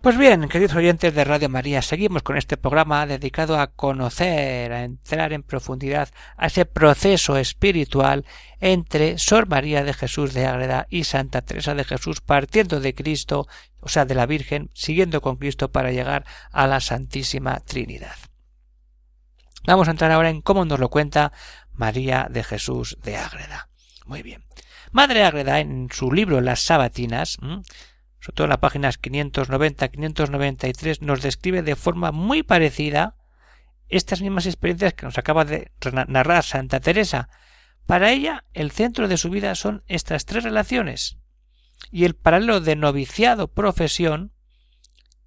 Pues 0.08 0.18
bien, 0.18 0.48
queridos 0.48 0.78
oyentes 0.78 1.14
de 1.14 1.26
Radio 1.26 1.50
María, 1.50 1.82
seguimos 1.82 2.24
con 2.24 2.38
este 2.38 2.56
programa 2.56 3.06
dedicado 3.06 3.60
a 3.60 3.68
conocer, 3.68 4.72
a 4.72 4.86
entrar 4.86 5.34
en 5.34 5.44
profundidad 5.44 6.08
a 6.38 6.48
ese 6.48 6.66
proceso 6.66 7.36
espiritual 7.36 8.26
entre 8.62 9.18
Sor 9.18 9.50
María 9.50 9.84
de 9.84 9.92
Jesús 9.92 10.34
de 10.34 10.46
Ágreda 10.46 10.88
y 10.90 11.04
Santa 11.04 11.42
Teresa 11.42 11.76
de 11.76 11.84
Jesús, 11.84 12.22
partiendo 12.22 12.80
de 12.80 12.96
Cristo, 12.96 13.48
o 13.82 13.90
sea, 13.90 14.06
de 14.06 14.16
la 14.16 14.26
Virgen, 14.26 14.70
siguiendo 14.74 15.20
con 15.20 15.36
Cristo 15.36 15.74
para 15.74 15.92
llegar 15.92 16.24
a 16.54 16.68
la 16.68 16.80
Santísima 16.80 17.60
Trinidad. 17.60 18.16
Vamos 19.66 19.90
a 19.90 19.92
entrar 19.92 20.14
ahora 20.14 20.30
en 20.30 20.42
cómo 20.42 20.64
nos 20.64 20.80
lo 20.80 20.88
cuenta 20.88 21.34
María 21.74 22.28
de 22.30 22.46
Jesús 22.46 22.98
de 23.04 23.18
Ágreda. 23.18 23.68
Muy 24.06 24.24
bien. 24.24 24.46
Madre 24.94 25.26
Ágreda, 25.26 25.60
en 25.60 25.90
su 25.92 26.14
libro 26.14 26.40
Las 26.40 26.62
Sabatinas, 26.62 27.38
sobre 28.20 28.36
todo 28.36 28.46
en 28.46 28.50
las 28.50 28.60
páginas 28.60 29.02
590-593, 29.02 31.02
nos 31.02 31.22
describe 31.22 31.62
de 31.62 31.76
forma 31.76 32.12
muy 32.12 32.44
parecida 32.44 33.16
estas 33.90 34.22
mismas 34.22 34.46
experiencias 34.46 34.94
que 34.94 35.06
nos 35.06 35.18
acaba 35.18 35.46
de 35.46 35.72
narrar 36.08 36.44
Santa 36.44 36.80
Teresa. 36.80 37.30
Para 37.86 38.12
ella, 38.12 38.44
el 38.54 38.72
centro 38.72 39.08
de 39.08 39.18
su 39.18 39.30
vida 39.30 39.56
son 39.56 39.84
estas 39.88 40.26
tres 40.26 40.44
relaciones. 40.44 41.18
Y 41.92 42.06
el 42.06 42.16
paralelo 42.16 42.60
de 42.60 42.76
noviciado-profesión, 42.76 44.34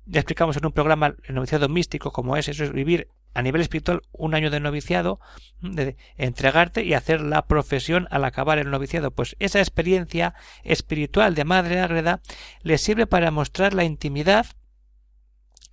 ya 0.04 0.20
explicamos 0.20 0.56
en 0.56 0.66
un 0.66 0.72
programa 0.72 1.14
el 1.24 1.34
noviciado 1.34 1.68
místico 1.68 2.12
como 2.12 2.36
es, 2.36 2.48
eso 2.48 2.64
es 2.64 2.72
vivir 2.72 3.08
a 3.34 3.42
nivel 3.42 3.60
espiritual 3.60 4.02
un 4.12 4.34
año 4.34 4.50
de 4.50 4.60
noviciado, 4.60 5.20
de 5.60 5.96
entregarte 6.16 6.84
y 6.84 6.94
hacer 6.94 7.20
la 7.20 7.46
profesión 7.46 8.08
al 8.10 8.24
acabar 8.24 8.58
el 8.58 8.70
noviciado. 8.70 9.10
Pues 9.10 9.36
esa 9.38 9.60
experiencia 9.60 10.34
espiritual 10.64 11.34
de 11.34 11.44
Madre 11.44 11.80
Ágreda 11.80 12.20
le 12.62 12.78
sirve 12.78 13.06
para 13.06 13.30
mostrar 13.30 13.74
la 13.74 13.84
intimidad 13.84 14.46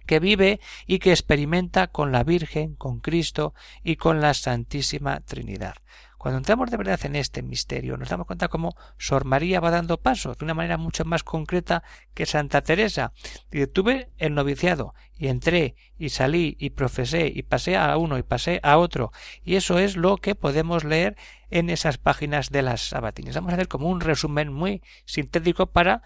que 0.05 0.19
vive 0.19 0.59
y 0.87 0.99
que 0.99 1.11
experimenta 1.11 1.87
con 1.87 2.11
la 2.11 2.23
Virgen, 2.23 2.75
con 2.75 2.99
Cristo 2.99 3.53
y 3.83 3.97
con 3.97 4.21
la 4.21 4.33
Santísima 4.33 5.19
Trinidad. 5.19 5.75
Cuando 6.17 6.39
entramos 6.39 6.71
de 6.71 6.77
verdad 6.77 6.99
en 7.03 7.15
este 7.15 7.43
misterio, 7.43 7.95
nos 7.97 8.09
damos 8.09 8.25
cuenta 8.25 8.47
cómo 8.47 8.75
Sor 8.97 9.25
María 9.25 9.59
va 9.59 9.71
dando 9.71 9.99
pasos 9.99 10.37
de 10.37 10.45
una 10.45 10.53
manera 10.53 10.77
mucho 10.77 11.05
más 11.05 11.23
concreta 11.23 11.83
que 12.13 12.25
Santa 12.25 12.61
Teresa. 12.61 13.13
Y 13.51 13.65
tuve 13.67 14.09
el 14.17 14.33
noviciado 14.33 14.95
y 15.17 15.27
entré 15.27 15.75
y 15.97 16.09
salí 16.09 16.57
y 16.59 16.71
profesé 16.71 17.31
y 17.33 17.43
pasé 17.43 17.77
a 17.77 17.95
uno 17.97 18.17
y 18.17 18.23
pasé 18.23 18.59
a 18.63 18.77
otro. 18.77 19.11
Y 19.43 19.55
eso 19.55 19.77
es 19.79 19.95
lo 19.95 20.17
que 20.17 20.35
podemos 20.35 20.83
leer 20.83 21.15
en 21.49 21.69
esas 21.69 21.97
páginas 21.97 22.49
de 22.49 22.61
las 22.61 22.81
sabatinas. 22.81 23.35
Vamos 23.35 23.51
a 23.51 23.55
hacer 23.55 23.67
como 23.67 23.89
un 23.89 24.01
resumen 24.01 24.51
muy 24.51 24.81
sintético 25.05 25.67
para 25.67 26.01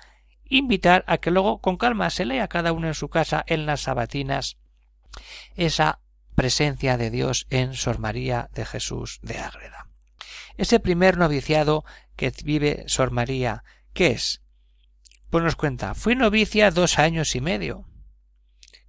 invitar 0.49 1.03
a 1.07 1.17
que 1.17 1.31
luego 1.31 1.59
con 1.59 1.77
calma 1.77 2.09
se 2.09 2.25
lea 2.25 2.47
cada 2.47 2.73
uno 2.73 2.87
en 2.87 2.93
su 2.93 3.09
casa 3.09 3.43
en 3.47 3.65
las 3.65 3.81
sabatinas 3.81 4.57
esa 5.55 5.99
presencia 6.35 6.97
de 6.97 7.09
Dios 7.09 7.47
en 7.49 7.73
Sor 7.73 7.99
María 7.99 8.49
de 8.53 8.65
Jesús 8.65 9.19
de 9.21 9.37
Ágreda. 9.37 9.90
Ese 10.57 10.79
primer 10.79 11.17
noviciado 11.17 11.85
que 12.15 12.31
vive 12.43 12.83
Sor 12.87 13.11
María, 13.11 13.63
¿qué 13.93 14.07
es? 14.07 14.41
Pues 15.29 15.43
nos 15.43 15.55
cuenta, 15.55 15.95
fui 15.95 16.15
novicia 16.15 16.71
dos 16.71 16.99
años 16.99 17.35
y 17.35 17.41
medio, 17.41 17.85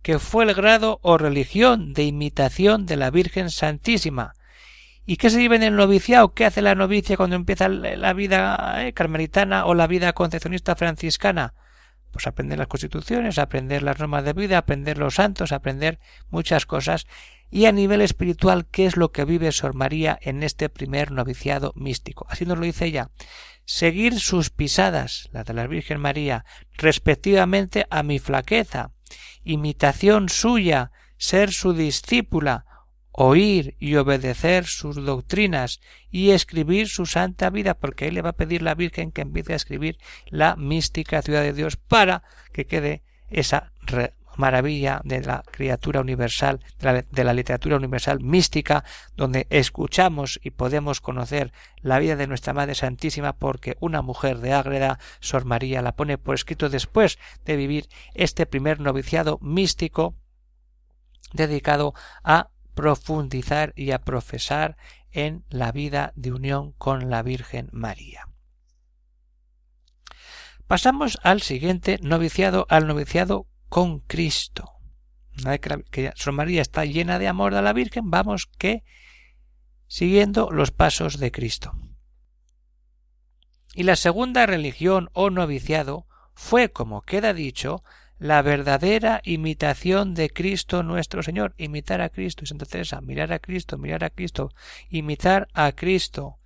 que 0.03 0.19
fue 0.19 0.45
el 0.45 0.55
grado 0.55 0.99
o 1.03 1.17
religión 1.17 1.93
de 1.95 2.05
imitación 2.05 2.85
de 2.87 2.97
la 2.97 3.11
Virgen 3.11 3.51
Santísima. 3.51 4.35
¿Y 5.07 5.17
qué 5.17 5.31
se 5.31 5.39
vive 5.39 5.57
en 5.57 5.63
el 5.63 5.77
noviciado? 5.77 6.35
¿Qué 6.35 6.45
hace 6.45 6.63
la 6.63 6.75
novicia 6.75 7.17
cuando 7.17 7.37
empieza 7.37 7.69
la 7.69 8.13
vida 8.13 8.85
eh, 8.85 8.93
carmelitana 8.93 9.67
o 9.67 9.75
la 9.75 9.87
vida 9.87 10.13
concepcionista 10.13 10.77
franciscana? 10.77 11.55
Pues 12.13 12.27
aprender 12.27 12.59
las 12.59 12.69
constituciones, 12.69 13.39
aprender 13.39 13.83
las 13.83 13.99
normas 13.99 14.25
de 14.25 14.33
vida, 14.33 14.59
aprender 14.59 14.99
los 14.99 15.15
santos, 15.15 15.51
aprender 15.51 15.99
muchas 16.31 16.67
cosas 16.67 17.07
y 17.53 17.67
a 17.67 17.73
nivel 17.73 18.01
espiritual 18.01 18.67
qué 18.67 18.87
es 18.87 18.97
lo 18.97 19.13
que 19.13 19.27
vive 19.27 19.53
Sor 19.53 19.75
María 19.75 20.19
en 20.23 20.43
este 20.43 20.71
primer 20.71 21.13
noviciado 21.13 21.75
místico. 21.77 22.27
Así 22.31 22.47
nos 22.47 22.59
lo 22.59 22.65
dice 22.65 22.87
ella. 22.87 23.11
Seguir 23.67 24.19
sus 24.19 24.49
pisadas, 24.49 25.29
la 25.33 25.45
de 25.45 25.53
la 25.53 25.67
Virgen 25.67 26.01
María, 26.01 26.47
respectivamente 26.73 27.87
a 27.91 28.03
mi 28.03 28.19
flaqueza, 28.19 28.93
imitación 29.45 30.31
suya, 30.31 30.93
ser 31.19 31.53
su 31.53 31.75
discípula, 31.75 32.65
oír 33.11 33.77
y 33.79 33.97
obedecer 33.97 34.65
sus 34.65 34.97
doctrinas 34.97 35.81
y 36.11 36.31
escribir 36.31 36.89
su 36.89 37.05
santa 37.05 37.51
vida, 37.51 37.75
porque 37.75 38.09
él 38.09 38.15
le 38.15 38.23
va 38.23 38.31
a 38.31 38.37
pedir 38.37 38.63
la 38.63 38.75
Virgen 38.75 39.13
que 39.13 39.21
empiece 39.21 39.53
a 39.53 39.57
escribir 39.57 39.99
la 40.27 40.57
mística 40.57 41.21
ciudad 41.21 41.43
de 41.43 41.53
Dios 41.53 41.77
para 41.77 42.23
que 42.55 42.65
quede 42.65 43.03
esa 43.29 43.73
maravilla 44.37 45.01
de 45.05 45.23
la 45.23 45.43
criatura 45.51 46.01
universal, 46.01 46.61
de 46.79 47.25
la, 47.25 47.33
literatura 47.33 47.77
universal 47.77 48.21
mística, 48.21 48.85
donde 49.17 49.47
escuchamos 49.51 50.41
y 50.43 50.51
podemos 50.51 51.01
conocer 51.01 51.53
la 51.81 51.99
vida 51.99 52.17
de 52.17 52.27
nuestra 52.27 52.53
Madre 52.53 52.75
Santísima, 52.75 53.35
porque 53.35 53.77
una 53.81 54.03
mujer 54.03 54.39
de 54.39 54.53
Ágreda, 54.53 54.99
Sor 55.21 55.45
María, 55.45 55.83
la 55.83 55.97
pone 55.97 56.19
por 56.19 56.35
escrito 56.35 56.69
después 56.69 57.19
de 57.45 57.57
vivir 57.57 57.89
este 58.15 58.47
primer 58.47 58.81
noviciado 58.81 59.39
místico 59.41 60.15
dedicado 61.33 61.95
a 62.23 62.51
profundizar 62.75 63.73
y 63.77 63.91
a 63.93 64.01
profesar 64.01 64.77
en 65.11 65.45
la 65.51 65.73
vida 65.73 66.13
de 66.17 66.33
unión 66.33 66.73
con 66.73 67.11
la 67.11 67.23
Virgen 67.23 67.69
María. 67.73 68.29
Pasamos 70.67 71.19
al 71.23 71.43
siguiente 71.43 71.99
noviciado, 72.03 72.67
al 72.71 72.87
noviciado 72.87 73.47
con 73.73 74.01
Cristo. 74.01 74.71
Una 75.39 75.53
vez 75.53 75.61
que, 75.91 76.13
Sor 76.15 76.35
María 76.35 76.61
está 76.61 76.85
llena 76.85 77.19
de 77.19 77.27
amor 77.27 77.55
a 77.55 77.63
la 77.63 77.73
Virgen, 77.73 78.11
vamos 78.11 78.45
que 78.59 78.85
siguiendo 79.87 80.51
los 80.51 80.71
pasos 80.71 81.19
de 81.19 81.33
Cristo. 81.33 81.73
Y 83.75 83.85
la 83.85 83.97
segunda 83.97 84.45
religión 84.45 85.09
o 85.15 85.31
noviciado 85.31 86.07
fue, 86.35 86.71
como 86.71 87.01
queda 87.01 87.33
dicho, 87.33 87.83
la 88.19 88.43
verdadera 88.43 89.23
imitación 89.25 90.13
de 90.13 90.29
Cristo 90.29 90.83
nuestro 90.83 91.23
Señor. 91.23 91.55
Imitar 91.57 92.03
a 92.03 92.11
Cristo, 92.11 92.45
y 92.45 92.49
Santa 92.49 92.67
Teresa, 92.67 93.01
mirar 93.01 93.33
a 93.33 93.39
Cristo, 93.39 93.79
mirar 93.79 94.05
a 94.05 94.11
Cristo, 94.11 94.51
imitar 94.91 95.49
a 95.55 95.73
Cristo. 95.73 96.37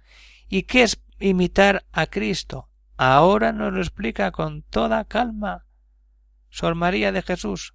¿Y 0.49 0.62
qué 0.62 0.85
es 0.85 1.02
imitar 1.18 1.87
a 1.90 2.06
Cristo? 2.06 2.68
Ahora 2.97 3.50
nos 3.50 3.73
lo 3.73 3.80
explica 3.80 4.30
con 4.30 4.62
toda 4.62 5.04
calma 5.06 5.66
Sor 6.57 6.75
María 6.75 7.13
de 7.13 7.21
Jesús, 7.21 7.75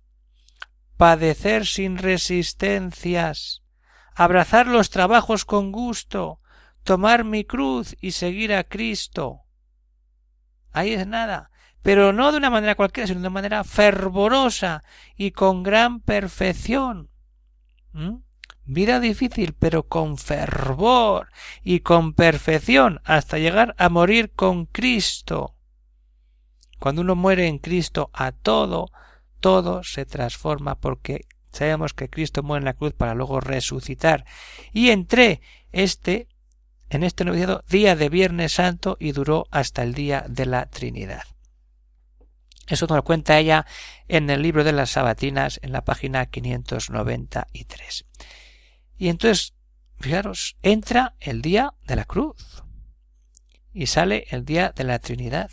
padecer 0.98 1.68
sin 1.68 2.00
resistencias, 2.00 3.62
abrazar 4.16 4.66
los 4.66 4.90
trabajos 4.90 5.46
con 5.46 5.72
gusto, 5.72 6.40
tomar 6.84 7.24
mi 7.24 7.44
cruz 7.44 7.96
y 8.02 8.14
seguir 8.14 8.56
a 8.56 8.64
Cristo. 8.64 9.42
Ahí 10.72 10.94
es 10.94 11.06
nada, 11.06 11.52
pero 11.84 12.12
no 12.12 12.32
de 12.32 12.40
una 12.40 12.50
manera 12.50 12.74
cualquiera, 12.74 13.06
sino 13.06 13.20
de 13.20 13.28
una 13.28 13.30
manera 13.36 13.64
fervorosa 13.64 14.84
y 15.16 15.30
con 15.30 15.62
gran 15.62 16.00
perfección. 16.00 17.12
¿Mm? 17.94 18.16
Vida 18.66 19.00
difícil, 19.00 19.54
pero 19.54 19.84
con 19.84 20.18
fervor 20.18 21.28
y 21.62 21.82
con 21.82 22.14
perfección 22.14 23.00
hasta 23.04 23.38
llegar 23.38 23.76
a 23.78 23.90
morir 23.90 24.32
con 24.32 24.66
Cristo. 24.66 25.54
Cuando 26.82 27.04
uno 27.04 27.16
muere 27.16 27.46
en 27.46 27.60
Cristo 27.60 28.10
a 28.12 28.32
todo, 28.32 28.90
todo 29.40 29.84
se 29.84 30.04
transforma 30.08 30.80
porque 30.80 31.28
sabemos 31.52 31.94
que 31.94 32.10
Cristo 32.10 32.42
muere 32.42 32.62
en 32.62 32.66
la 32.66 32.74
cruz 32.74 32.94
para 32.94 33.14
luego 33.14 33.40
resucitar. 33.40 34.26
Y 34.74 34.90
entré 34.90 35.42
este 35.72 36.28
en 36.90 37.04
este 37.04 37.24
noviciado 37.24 37.64
día 37.70 37.96
de 37.96 38.10
Viernes 38.10 38.54
Santo 38.54 38.98
y 39.00 39.12
duró 39.12 39.46
hasta 39.52 39.84
el 39.84 39.94
día 39.94 40.26
de 40.28 40.48
la 40.48 40.66
Trinidad. 40.66 41.22
Eso 42.66 42.88
nos 42.88 42.96
lo 42.96 43.04
cuenta 43.04 43.38
ella 43.38 43.68
en 44.08 44.32
el 44.32 44.42
libro 44.42 44.64
de 44.64 44.72
las 44.72 44.90
Sabatinas 44.90 45.60
en 45.62 45.74
la 45.74 45.84
página 45.84 46.26
593. 46.26 48.06
Y 48.98 49.10
entonces, 49.10 49.54
fijaros, 50.00 50.58
entra 50.64 51.14
el 51.20 51.44
día 51.44 51.76
de 51.86 51.96
la 51.96 52.06
cruz 52.06 52.64
y 53.72 53.86
sale 53.86 54.26
el 54.32 54.46
día 54.46 54.74
de 54.76 54.84
la 54.84 54.98
Trinidad. 54.98 55.52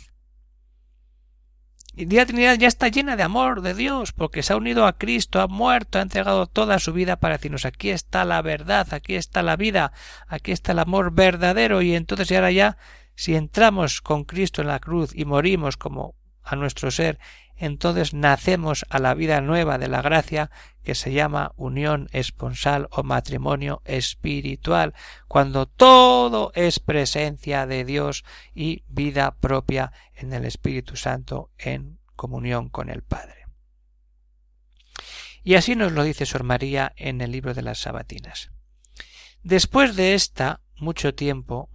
Y 1.99 2.05
Día 2.05 2.25
Trinidad 2.25 2.57
ya 2.57 2.69
está 2.69 2.87
llena 2.87 3.17
de 3.17 3.23
amor 3.23 3.61
de 3.61 3.73
Dios, 3.73 4.13
porque 4.13 4.41
se 4.41 4.53
ha 4.53 4.55
unido 4.55 4.85
a 4.85 4.97
Cristo, 4.97 5.41
ha 5.41 5.47
muerto, 5.47 5.99
ha 5.99 6.01
entregado 6.01 6.47
toda 6.47 6.79
su 6.79 6.93
vida 6.93 7.17
para 7.17 7.35
decirnos 7.35 7.65
aquí 7.65 7.89
está 7.89 8.23
la 8.23 8.41
verdad, 8.41 8.87
aquí 8.93 9.15
está 9.15 9.43
la 9.43 9.57
vida, 9.57 9.91
aquí 10.25 10.53
está 10.53 10.71
el 10.71 10.79
amor 10.79 11.11
verdadero, 11.11 11.81
y 11.81 11.95
entonces 11.95 12.31
y 12.31 12.35
ahora 12.35 12.51
ya, 12.51 12.77
si 13.15 13.35
entramos 13.35 13.99
con 13.99 14.23
Cristo 14.23 14.61
en 14.61 14.69
la 14.69 14.79
cruz 14.79 15.11
y 15.13 15.25
morimos 15.25 15.75
como 15.75 16.15
a 16.41 16.55
nuestro 16.55 16.89
ser, 16.89 17.19
entonces 17.59 18.13
nacemos 18.13 18.85
a 18.89 18.99
la 18.99 19.13
vida 19.13 19.41
nueva 19.41 19.77
de 19.77 19.89
la 19.89 20.01
gracia 20.01 20.49
que 20.81 20.95
se 20.95 21.11
llama 21.11 21.51
unión 21.57 22.07
esponsal 22.13 22.87
o 22.91 23.03
matrimonio 23.03 23.81
espiritual, 23.83 24.93
cuando 25.27 25.67
todo 25.67 26.51
es 26.55 26.79
presencia 26.79 27.67
de 27.67 27.83
Dios 27.83 28.23
y 28.55 28.83
vida 28.87 29.35
propia 29.35 29.91
en 30.15 30.31
el 30.31 30.45
Espíritu 30.45 30.95
Santo 30.95 31.51
en 31.57 31.99
comunión 32.15 32.69
con 32.69 32.89
el 32.89 33.03
Padre. 33.03 33.45
Y 35.43 35.55
así 35.55 35.75
nos 35.75 35.91
lo 35.91 36.03
dice 36.03 36.25
Sor 36.25 36.43
María 36.43 36.93
en 36.95 37.19
el 37.19 37.31
libro 37.31 37.53
de 37.53 37.61
las 37.61 37.79
Sabatinas. 37.79 38.51
Después 39.43 39.95
de 39.95 40.13
esta, 40.13 40.61
mucho 40.77 41.13
tiempo, 41.13 41.69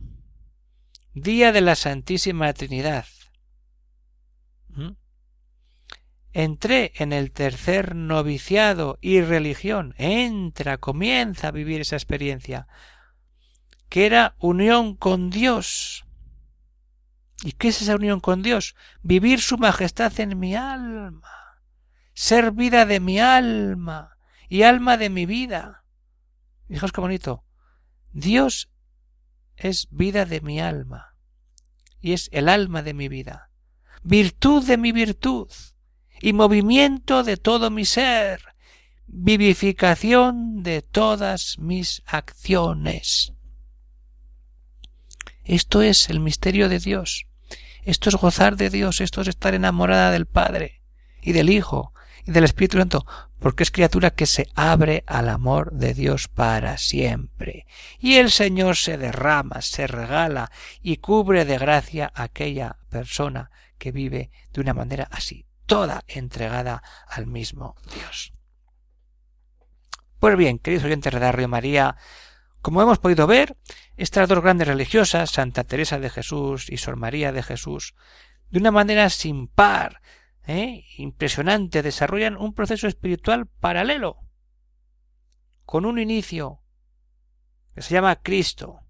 día 1.13 1.53
de 1.53 1.61
la 1.61 1.75
Santísima 1.75 2.53
Trinidad, 2.55 3.07
entré 6.35 6.93
en 6.97 7.13
el 7.13 7.31
tercer 7.31 7.95
noviciado 7.95 8.99
y 9.01 9.23
religión. 9.23 9.95
Entra, 9.97 10.79
comienza 10.79 11.49
a 11.49 11.53
vivir 11.53 11.81
esa 11.81 11.97
experiencia, 11.97 12.67
que 13.89 14.05
era 14.05 14.35
unión 14.41 14.97
con 14.97 15.31
Dios. 15.31 16.05
¿Y 17.45 17.53
qué 17.53 17.69
es 17.69 17.81
esa 17.81 17.95
unión 17.95 18.21
con 18.21 18.43
Dios? 18.43 18.75
Vivir 19.03 19.41
su 19.41 19.59
majestad 19.59 20.19
en 20.19 20.39
mi 20.39 20.57
alma, 20.57 21.61
ser 22.15 22.51
vida 22.51 22.85
de 22.85 22.99
mi 22.99 23.21
alma 23.21 24.19
y 24.49 24.63
alma 24.63 24.97
de 24.97 25.11
mi 25.11 25.27
vida. 25.27 25.85
Fijaos 26.69 26.91
qué 26.91 27.01
bonito. 27.01 27.45
Dios 28.13 28.71
es 29.57 29.87
vida 29.91 30.25
de 30.25 30.41
mi 30.41 30.61
alma 30.61 31.15
y 32.01 32.13
es 32.13 32.29
el 32.33 32.49
alma 32.49 32.83
de 32.83 32.95
mi 32.95 33.09
vida, 33.09 33.51
virtud 34.03 34.67
de 34.67 34.79
mi 34.79 34.91
virtud 34.91 35.49
y 36.25 36.33
movimiento 36.33 37.23
de 37.23 37.37
todo 37.37 37.69
mi 37.69 37.85
ser, 37.85 38.41
vivificación 39.07 40.63
de 40.63 40.81
todas 40.81 41.59
mis 41.59 42.03
acciones. 42.07 43.35
Esto 45.45 45.83
es 45.83 46.09
el 46.09 46.21
misterio 46.21 46.71
de 46.71 46.79
Dios. 46.79 47.27
Esto 47.83 48.09
es 48.09 48.15
gozar 48.15 48.57
de 48.57 48.71
Dios, 48.71 49.03
esto 49.03 49.21
es 49.21 49.29
estar 49.29 49.53
enamorada 49.53 50.11
del 50.13 50.25
Padre 50.25 50.81
y 51.21 51.33
del 51.33 51.51
Hijo 51.51 51.93
y 52.25 52.31
del 52.31 52.45
Espíritu 52.45 52.79
Santo, 52.79 53.05
porque 53.39 53.63
es 53.63 53.71
criatura 53.71 54.11
que 54.13 54.25
se 54.25 54.49
abre 54.55 55.05
al 55.07 55.29
amor 55.29 55.73
de 55.73 55.93
Dios 55.93 56.29
para 56.29 56.79
siempre. 56.79 57.67
Y 57.99 58.15
el 58.15 58.31
Señor 58.31 58.77
se 58.77 58.97
derrama, 58.97 59.61
se 59.61 59.87
regala 59.87 60.51
y 60.81 60.97
cubre 60.97 61.45
de 61.45 61.59
gracia 61.59 62.11
a 62.15 62.23
aquella 62.23 62.79
persona 62.89 63.51
que 63.77 63.93
vive 63.93 64.31
de 64.55 64.63
una 64.63 64.73
manera 64.73 65.07
así, 65.11 65.45
toda 65.67 66.05
entregada 66.07 66.83
al 67.09 67.27
mismo 67.27 67.77
Dios. 67.95 68.33
Pues 70.19 70.37
bien, 70.37 70.59
queridos 70.59 70.85
oyentes 70.85 71.13
de 71.13 71.19
Radio 71.19 71.49
María, 71.49 71.97
como 72.63 72.81
hemos 72.81 72.99
podido 72.99 73.27
ver, 73.27 73.57
estas 73.97 74.29
dos 74.29 74.41
grandes 74.41 74.69
religiosas, 74.69 75.31
Santa 75.31 75.65
Teresa 75.65 75.99
de 75.99 76.09
Jesús 76.09 76.71
y 76.71 76.79
Sor 76.79 76.97
María 76.97 77.31
de 77.31 77.43
Jesús, 77.43 77.95
de 78.51 78.59
una 78.59 78.71
manera 78.71 79.11
sin 79.11 79.49
par, 79.49 80.01
¿eh? 80.47 80.85
impresionante, 80.97 81.83
desarrollan 81.83 82.37
un 82.37 82.55
proceso 82.55 82.87
espiritual 82.89 83.47
paralelo, 83.47 84.21
con 85.65 85.85
un 85.85 85.99
inicio 85.99 86.63
que 87.75 87.83
se 87.83 87.93
llama 87.93 88.17
Cristo, 88.17 88.81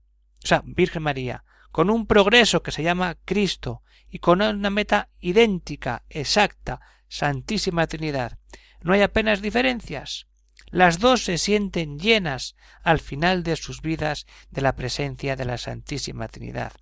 o 0.45 0.47
sea, 0.47 0.63
Virgen 0.65 1.03
María, 1.03 1.45
con 1.75 1.91
un 1.91 2.07
progreso 2.07 2.63
que 2.63 2.71
se 2.71 2.85
llama 2.85 3.17
Cristo 3.25 3.83
y 4.09 4.21
con 4.21 4.41
una 4.41 4.71
meta 4.71 5.09
idéntica, 5.19 6.05
exacta, 6.09 6.81
Santísima 7.09 7.89
Trinidad. 7.89 8.39
No 8.81 8.93
hay 8.93 9.03
apenas 9.03 9.43
diferencias. 9.43 10.29
Las 10.71 11.01
dos 11.01 11.25
se 11.25 11.37
sienten 11.37 11.99
llenas 11.99 12.55
al 12.85 13.01
final 13.01 13.43
de 13.43 13.57
sus 13.57 13.83
vidas 13.83 14.25
de 14.53 14.63
la 14.63 14.77
presencia 14.77 15.35
de 15.35 15.47
la 15.47 15.59
Santísima 15.59 16.29
Trinidad. 16.29 16.73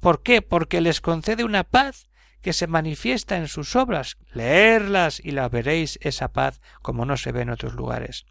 ¿Por 0.00 0.24
qué? 0.24 0.42
Porque 0.42 0.80
les 0.80 1.00
concede 1.00 1.44
una 1.44 1.62
paz 1.62 2.05
que 2.46 2.52
se 2.52 2.68
manifiesta 2.68 3.38
en 3.38 3.48
sus 3.48 3.74
obras. 3.74 4.18
Leerlas 4.32 5.18
y 5.18 5.32
la 5.32 5.48
veréis 5.48 5.98
esa 6.00 6.28
paz 6.28 6.60
como 6.80 7.04
no 7.04 7.16
se 7.16 7.32
ve 7.32 7.40
en 7.40 7.50
otros 7.50 7.74
lugares. 7.74 8.24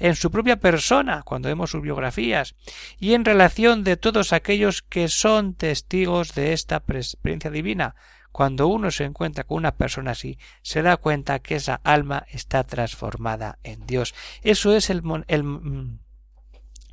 En 0.00 0.16
su 0.16 0.32
propia 0.32 0.58
persona, 0.58 1.22
cuando 1.22 1.48
vemos 1.48 1.70
sus 1.70 1.80
biografías, 1.80 2.56
y 2.98 3.14
en 3.14 3.24
relación 3.24 3.84
de 3.84 3.96
todos 3.96 4.32
aquellos 4.32 4.82
que 4.82 5.06
son 5.06 5.54
testigos 5.54 6.34
de 6.34 6.52
esta 6.52 6.82
experiencia 6.88 7.52
divina. 7.52 7.94
Cuando 8.32 8.66
uno 8.66 8.90
se 8.90 9.04
encuentra 9.04 9.44
con 9.44 9.58
una 9.58 9.76
persona 9.76 10.10
así, 10.10 10.36
se 10.62 10.82
da 10.82 10.96
cuenta 10.96 11.38
que 11.38 11.54
esa 11.54 11.80
alma 11.84 12.26
está 12.28 12.64
transformada 12.64 13.60
en 13.62 13.86
Dios. 13.86 14.16
Eso 14.42 14.74
es 14.74 14.90
el, 14.90 15.00
el 15.28 15.44
mm, 15.44 16.00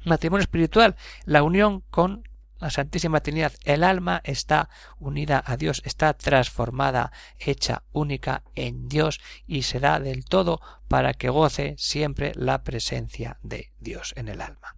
matrimonio 0.05 0.43
espiritual, 0.43 0.95
la 1.25 1.41
unión 1.41 1.81
con 1.89 2.21
la 2.59 2.69
Santísima 2.69 3.21
Trinidad, 3.21 3.53
el 3.63 3.83
alma 3.83 4.21
está 4.23 4.69
unida 4.99 5.43
a 5.45 5.57
Dios, 5.57 5.81
está 5.85 6.13
transformada, 6.13 7.11
hecha 7.39 7.83
única 7.91 8.43
en 8.55 8.87
Dios 8.87 9.19
y 9.45 9.63
se 9.63 9.79
da 9.79 9.99
del 9.99 10.25
todo 10.25 10.61
para 10.87 11.13
que 11.13 11.29
goce 11.29 11.75
siempre 11.77 12.31
la 12.35 12.63
presencia 12.63 13.37
de 13.43 13.71
Dios 13.79 14.13
en 14.17 14.27
el 14.29 14.41
alma. 14.41 14.75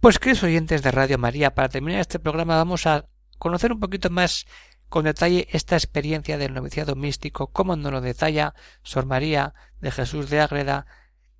Pues 0.00 0.18
queridos 0.18 0.44
oyentes 0.44 0.82
de 0.82 0.90
Radio 0.90 1.18
María, 1.18 1.54
para 1.54 1.68
terminar 1.68 2.00
este 2.00 2.18
programa 2.18 2.56
vamos 2.56 2.86
a 2.86 3.06
conocer 3.38 3.72
un 3.72 3.80
poquito 3.80 4.10
más 4.10 4.46
con 4.88 5.04
detalle 5.04 5.48
esta 5.52 5.76
experiencia 5.76 6.38
del 6.38 6.54
noviciado 6.54 6.94
místico, 6.94 7.48
como 7.48 7.76
nos 7.76 7.92
lo 7.92 8.00
detalla 8.00 8.54
Sor 8.82 9.06
María 9.06 9.54
de 9.80 9.90
Jesús 9.90 10.30
de 10.30 10.40
Ágreda 10.40 10.86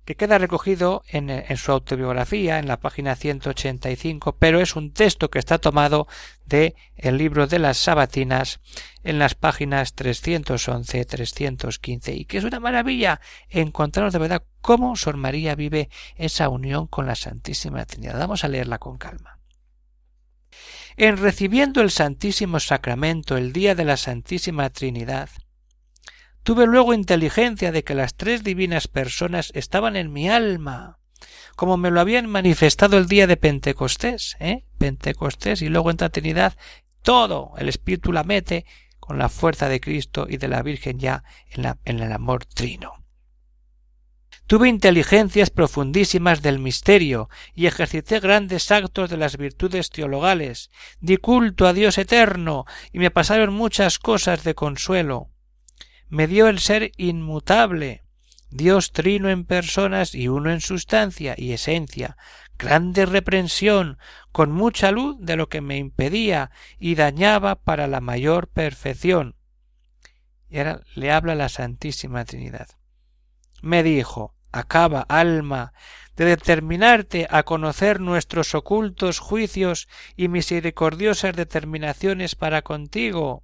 que 0.09 0.15
queda 0.15 0.39
recogido 0.39 1.03
en, 1.07 1.55
su 1.55 1.71
autobiografía 1.71 2.57
en 2.57 2.67
la 2.67 2.79
página 2.79 3.15
185, 3.15 4.37
pero 4.39 4.59
es 4.59 4.75
un 4.75 4.91
texto 4.91 5.29
que 5.29 5.37
está 5.37 5.59
tomado 5.59 6.07
de 6.47 6.73
el 6.95 7.19
libro 7.19 7.45
de 7.45 7.59
las 7.59 7.77
Sabatinas 7.77 8.59
en 9.03 9.19
las 9.19 9.35
páginas 9.35 9.93
311, 9.93 11.05
315 11.05 12.15
y 12.15 12.25
que 12.25 12.39
es 12.39 12.43
una 12.43 12.59
maravilla 12.59 13.21
encontrarnos 13.49 14.11
de 14.11 14.17
verdad 14.17 14.43
cómo 14.61 14.95
Sor 14.95 15.15
María 15.15 15.53
vive 15.53 15.91
esa 16.15 16.49
unión 16.49 16.87
con 16.87 17.05
la 17.05 17.13
Santísima 17.13 17.85
Trinidad. 17.85 18.17
Vamos 18.17 18.43
a 18.43 18.47
leerla 18.47 18.79
con 18.79 18.97
calma. 18.97 19.37
En 20.97 21.17
recibiendo 21.17 21.81
el 21.81 21.91
Santísimo 21.91 22.59
Sacramento 22.59 23.37
el 23.37 23.53
día 23.53 23.75
de 23.75 23.85
la 23.85 23.95
Santísima 23.95 24.71
Trinidad, 24.71 25.29
Tuve 26.43 26.65
luego 26.65 26.93
inteligencia 26.93 27.71
de 27.71 27.83
que 27.83 27.95
las 27.95 28.15
tres 28.15 28.43
divinas 28.43 28.87
personas 28.87 29.51
estaban 29.53 29.95
en 29.95 30.11
mi 30.11 30.29
alma, 30.29 30.99
como 31.55 31.77
me 31.77 31.91
lo 31.91 31.99
habían 31.99 32.27
manifestado 32.27 32.97
el 32.97 33.07
día 33.07 33.27
de 33.27 33.37
Pentecostés, 33.37 34.37
¿eh? 34.39 34.63
Pentecostés 34.77 35.61
y 35.61 35.69
luego 35.69 35.91
en 35.91 35.97
la 35.99 36.09
Trinidad, 36.09 36.55
todo 37.01 37.51
el 37.57 37.69
Espíritu 37.69 38.13
la 38.13 38.23
mete 38.23 38.65
con 38.99 39.17
la 39.17 39.29
fuerza 39.29 39.69
de 39.69 39.81
Cristo 39.81 40.27
y 40.29 40.37
de 40.37 40.47
la 40.47 40.61
Virgen 40.61 40.99
ya 40.99 41.23
en, 41.49 41.65
en 41.83 41.99
el 41.99 42.11
amor 42.11 42.45
trino. 42.45 43.03
Tuve 44.47 44.67
inteligencias 44.67 45.51
profundísimas 45.51 46.41
del 46.41 46.57
misterio 46.57 47.29
y 47.53 47.67
ejercité 47.67 48.19
grandes 48.19 48.71
actos 48.71 49.09
de 49.09 49.17
las 49.17 49.37
virtudes 49.37 49.91
teologales, 49.91 50.71
di 51.01 51.17
culto 51.17 51.67
a 51.67 51.73
Dios 51.73 51.99
eterno 51.99 52.65
y 52.91 52.97
me 52.97 53.11
pasaron 53.11 53.53
muchas 53.53 53.99
cosas 53.99 54.43
de 54.43 54.55
consuelo 54.55 55.29
me 56.09 56.27
dio 56.27 56.47
el 56.47 56.59
ser 56.59 56.91
inmutable, 56.97 58.03
Dios 58.49 58.91
trino 58.91 59.29
en 59.29 59.45
personas 59.45 60.15
y 60.15 60.27
uno 60.27 60.51
en 60.51 60.59
sustancia 60.59 61.35
y 61.37 61.53
esencia, 61.53 62.17
grande 62.57 63.05
reprensión, 63.05 63.99
con 64.31 64.51
mucha 64.51 64.91
luz 64.91 65.17
de 65.19 65.35
lo 65.35 65.49
que 65.49 65.61
me 65.61 65.77
impedía 65.77 66.51
y 66.79 66.95
dañaba 66.95 67.55
para 67.55 67.87
la 67.87 68.01
mayor 68.01 68.47
perfección. 68.47 69.35
Y 70.49 70.57
ahora 70.57 70.81
le 70.95 71.11
habla 71.11 71.35
la 71.35 71.47
Santísima 71.47 72.25
Trinidad. 72.25 72.67
Me 73.61 73.83
dijo, 73.83 74.35
acaba, 74.51 75.01
alma, 75.01 75.73
de 76.15 76.25
determinarte 76.25 77.27
a 77.29 77.43
conocer 77.43 77.99
nuestros 77.99 78.55
ocultos 78.55 79.19
juicios 79.19 79.87
y 80.17 80.27
misericordiosas 80.27 81.35
determinaciones 81.35 82.35
para 82.35 82.63
contigo, 82.63 83.43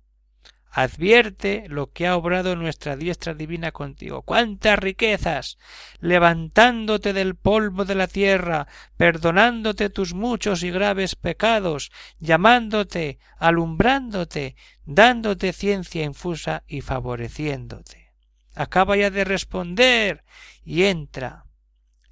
advierte 0.75 1.63
lo 1.69 1.93
que 1.93 2.05
ha 2.05 2.17
obrado 2.17 2.57
nuestra 2.57 2.97
diestra 2.97 3.33
divina 3.33 3.71
contigo. 3.71 4.23
cuántas 4.23 4.77
riquezas. 4.77 5.57
levantándote 6.01 7.13
del 7.13 7.35
polvo 7.35 7.85
de 7.85 7.95
la 7.95 8.07
tierra, 8.07 8.67
perdonándote 8.97 9.89
tus 9.89 10.13
muchos 10.13 10.63
y 10.63 10.71
graves 10.71 11.15
pecados, 11.15 11.93
llamándote, 12.19 13.19
alumbrándote, 13.37 14.57
dándote 14.83 15.53
ciencia 15.53 16.03
infusa 16.03 16.63
y 16.67 16.81
favoreciéndote. 16.81 18.11
Acaba 18.53 18.97
ya 18.97 19.09
de 19.09 19.23
responder 19.23 20.25
y 20.65 20.83
entra, 20.83 21.45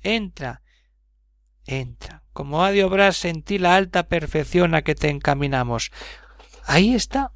entra, 0.01 0.61
entra, 1.65 2.23
como 2.31 2.63
ha 2.63 2.71
de 2.71 2.85
obrarse 2.85 3.27
en 3.27 3.43
ti 3.43 3.57
la 3.57 3.75
alta 3.75 4.03
perfección 4.03 4.73
a 4.73 4.83
que 4.83 4.95
te 4.95 5.09
encaminamos. 5.09 5.91
Ahí 6.65 6.95
está 6.95 7.33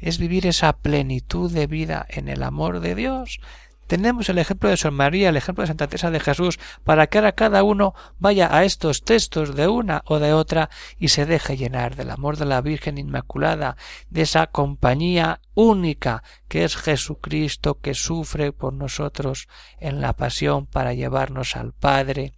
es 0.00 0.18
vivir 0.18 0.46
esa 0.46 0.72
plenitud 0.72 1.50
de 1.50 1.66
vida 1.66 2.06
en 2.08 2.28
el 2.28 2.42
amor 2.42 2.80
de 2.80 2.94
Dios. 2.94 3.40
Tenemos 3.90 4.28
el 4.28 4.38
ejemplo 4.38 4.70
de 4.70 4.76
San 4.76 4.94
María, 4.94 5.30
el 5.30 5.36
ejemplo 5.36 5.62
de 5.62 5.66
Santa 5.66 5.88
Teresa 5.88 6.12
de 6.12 6.20
Jesús, 6.20 6.60
para 6.84 7.08
que 7.08 7.18
ahora 7.18 7.32
cada 7.32 7.64
uno 7.64 7.92
vaya 8.20 8.56
a 8.56 8.62
estos 8.62 9.02
textos 9.02 9.56
de 9.56 9.66
una 9.66 10.02
o 10.04 10.20
de 10.20 10.32
otra 10.32 10.70
y 11.00 11.08
se 11.08 11.26
deje 11.26 11.56
llenar 11.56 11.96
del 11.96 12.12
amor 12.12 12.36
de 12.36 12.44
la 12.44 12.60
Virgen 12.60 12.98
Inmaculada, 12.98 13.76
de 14.08 14.22
esa 14.22 14.46
compañía 14.46 15.40
única, 15.54 16.22
que 16.46 16.62
es 16.62 16.76
Jesucristo 16.76 17.80
que 17.80 17.94
sufre 17.94 18.52
por 18.52 18.72
nosotros 18.72 19.48
en 19.80 20.00
la 20.00 20.12
pasión 20.12 20.66
para 20.66 20.94
llevarnos 20.94 21.56
al 21.56 21.72
Padre 21.72 22.32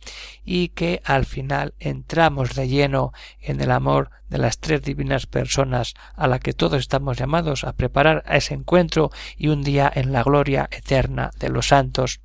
y 0.47 0.69
que 0.69 1.03
al 1.05 1.27
final 1.27 1.75
entramos 1.79 2.55
de 2.55 2.69
lleno 2.69 3.13
en 3.43 3.61
el 3.61 3.73
amor 3.73 4.11
de 4.33 4.39
las 4.39 4.59
tres 4.59 4.83
divinas 4.83 5.27
personas 5.27 5.95
a 6.17 6.27
la 6.27 6.39
que 6.39 6.55
todos 6.55 6.81
estamos 6.81 7.19
llamados 7.19 7.65
a 7.65 7.75
preparar 7.75 8.25
a 8.27 8.39
ese 8.39 8.55
encuentro 8.55 9.11
y 9.37 9.49
un 9.49 9.63
día 9.63 9.93
en 9.95 10.13
la 10.13 10.23
gloria 10.23 10.69
eterna 10.73 11.31
de 11.43 11.51
los 11.51 11.69
santos 11.69 12.21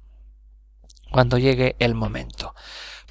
cuando 1.12 1.38
llegue 1.38 1.76
el 1.80 1.96
momento. 1.96 2.54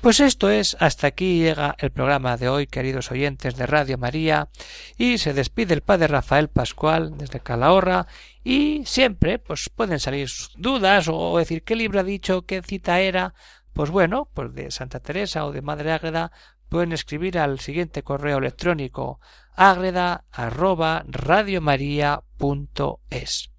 Pues 0.00 0.20
esto 0.20 0.50
es, 0.50 0.76
hasta 0.78 1.08
aquí 1.08 1.38
llega 1.38 1.74
el 1.78 1.90
programa 1.90 2.36
de 2.36 2.48
hoy, 2.48 2.66
queridos 2.66 3.10
oyentes 3.10 3.56
de 3.56 3.66
Radio 3.66 3.98
María, 3.98 4.48
y 4.96 5.18
se 5.18 5.32
despide 5.32 5.74
el 5.74 5.80
padre 5.80 6.06
Rafael 6.06 6.48
Pascual 6.48 7.16
desde 7.16 7.40
Calahorra, 7.40 8.06
y 8.44 8.82
siempre, 8.84 9.38
pues 9.38 9.70
pueden 9.74 9.98
salir 9.98 10.28
dudas 10.56 11.08
o 11.10 11.38
decir 11.38 11.64
qué 11.64 11.74
libro 11.74 12.00
ha 12.00 12.04
dicho, 12.04 12.46
qué 12.46 12.62
cita 12.62 13.00
era, 13.00 13.34
pues 13.72 13.90
bueno, 13.90 14.28
pues 14.32 14.54
de 14.54 14.70
Santa 14.70 15.00
Teresa 15.00 15.44
o 15.46 15.52
de 15.52 15.62
Madre 15.62 15.92
Ágreda, 15.92 16.30
pueden 16.68 16.92
escribir 16.92 17.38
al 17.38 17.58
siguiente 17.58 18.02
correo 18.02 18.38
electrónico 18.38 19.20
ágreda 19.54 20.24
arroba 20.30 21.04
radiomaria.es. 21.08 23.50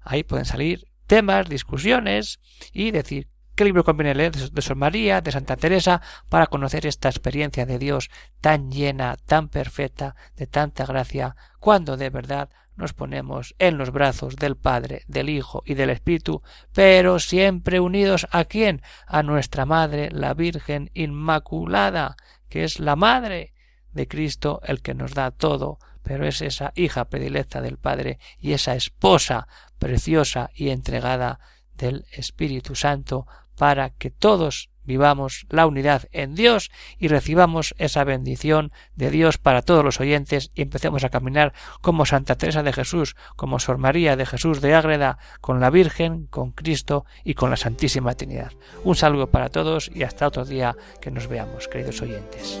Ahí 0.00 0.22
pueden 0.22 0.44
salir 0.44 0.91
temas, 1.12 1.46
discusiones 1.46 2.40
y 2.72 2.90
decir 2.90 3.28
¿Qué 3.54 3.66
libro 3.66 3.84
conviene 3.84 4.14
leer 4.14 4.32
de 4.32 4.62
Sor 4.62 4.76
María, 4.76 5.20
de 5.20 5.30
Santa 5.30 5.56
Teresa, 5.56 6.00
para 6.30 6.46
conocer 6.46 6.86
esta 6.86 7.10
experiencia 7.10 7.66
de 7.66 7.78
Dios 7.78 8.08
tan 8.40 8.70
llena, 8.70 9.16
tan 9.26 9.50
perfecta, 9.50 10.16
de 10.36 10.46
tanta 10.46 10.86
gracia, 10.86 11.36
cuando 11.60 11.98
de 11.98 12.08
verdad 12.08 12.48
nos 12.76 12.94
ponemos 12.94 13.54
en 13.58 13.76
los 13.76 13.90
brazos 13.90 14.36
del 14.36 14.56
Padre, 14.56 15.02
del 15.06 15.28
Hijo 15.28 15.62
y 15.66 15.74
del 15.74 15.90
Espíritu, 15.90 16.40
pero 16.72 17.18
siempre 17.18 17.78
unidos 17.78 18.26
a 18.30 18.46
quién? 18.46 18.80
A 19.06 19.22
nuestra 19.22 19.66
Madre, 19.66 20.08
la 20.12 20.32
Virgen 20.32 20.90
Inmaculada, 20.94 22.16
que 22.48 22.64
es 22.64 22.80
la 22.80 22.96
Madre 22.96 23.52
de 23.92 24.08
Cristo, 24.08 24.60
el 24.64 24.82
que 24.82 24.94
nos 24.94 25.14
da 25.14 25.30
todo, 25.30 25.78
pero 26.02 26.26
es 26.26 26.42
esa 26.42 26.72
hija 26.74 27.04
predilecta 27.06 27.60
del 27.60 27.78
Padre 27.78 28.18
y 28.38 28.52
esa 28.52 28.74
esposa 28.74 29.46
preciosa 29.78 30.50
y 30.54 30.70
entregada 30.70 31.40
del 31.76 32.04
Espíritu 32.12 32.74
Santo 32.74 33.26
para 33.56 33.90
que 33.90 34.10
todos 34.10 34.70
vivamos 34.84 35.46
la 35.48 35.66
unidad 35.66 36.08
en 36.12 36.34
Dios 36.34 36.70
y 36.98 37.08
recibamos 37.08 37.74
esa 37.78 38.04
bendición 38.04 38.72
de 38.96 39.10
Dios 39.10 39.38
para 39.38 39.62
todos 39.62 39.84
los 39.84 40.00
oyentes 40.00 40.50
y 40.54 40.62
empecemos 40.62 41.04
a 41.04 41.10
caminar 41.10 41.52
como 41.80 42.06
Santa 42.06 42.34
Teresa 42.34 42.62
de 42.62 42.72
Jesús, 42.72 43.16
como 43.36 43.58
Sor 43.58 43.78
María 43.78 44.16
de 44.16 44.26
Jesús 44.26 44.60
de 44.60 44.74
Ágreda, 44.74 45.18
con 45.40 45.60
la 45.60 45.70
Virgen, 45.70 46.26
con 46.26 46.52
Cristo 46.52 47.04
y 47.24 47.34
con 47.34 47.50
la 47.50 47.56
Santísima 47.56 48.14
Trinidad. 48.14 48.52
Un 48.84 48.96
saludo 48.96 49.28
para 49.28 49.50
todos 49.50 49.90
y 49.94 50.02
hasta 50.02 50.26
otro 50.26 50.44
día 50.44 50.76
que 51.00 51.10
nos 51.10 51.28
veamos, 51.28 51.68
queridos 51.68 52.02
oyentes. 52.02 52.60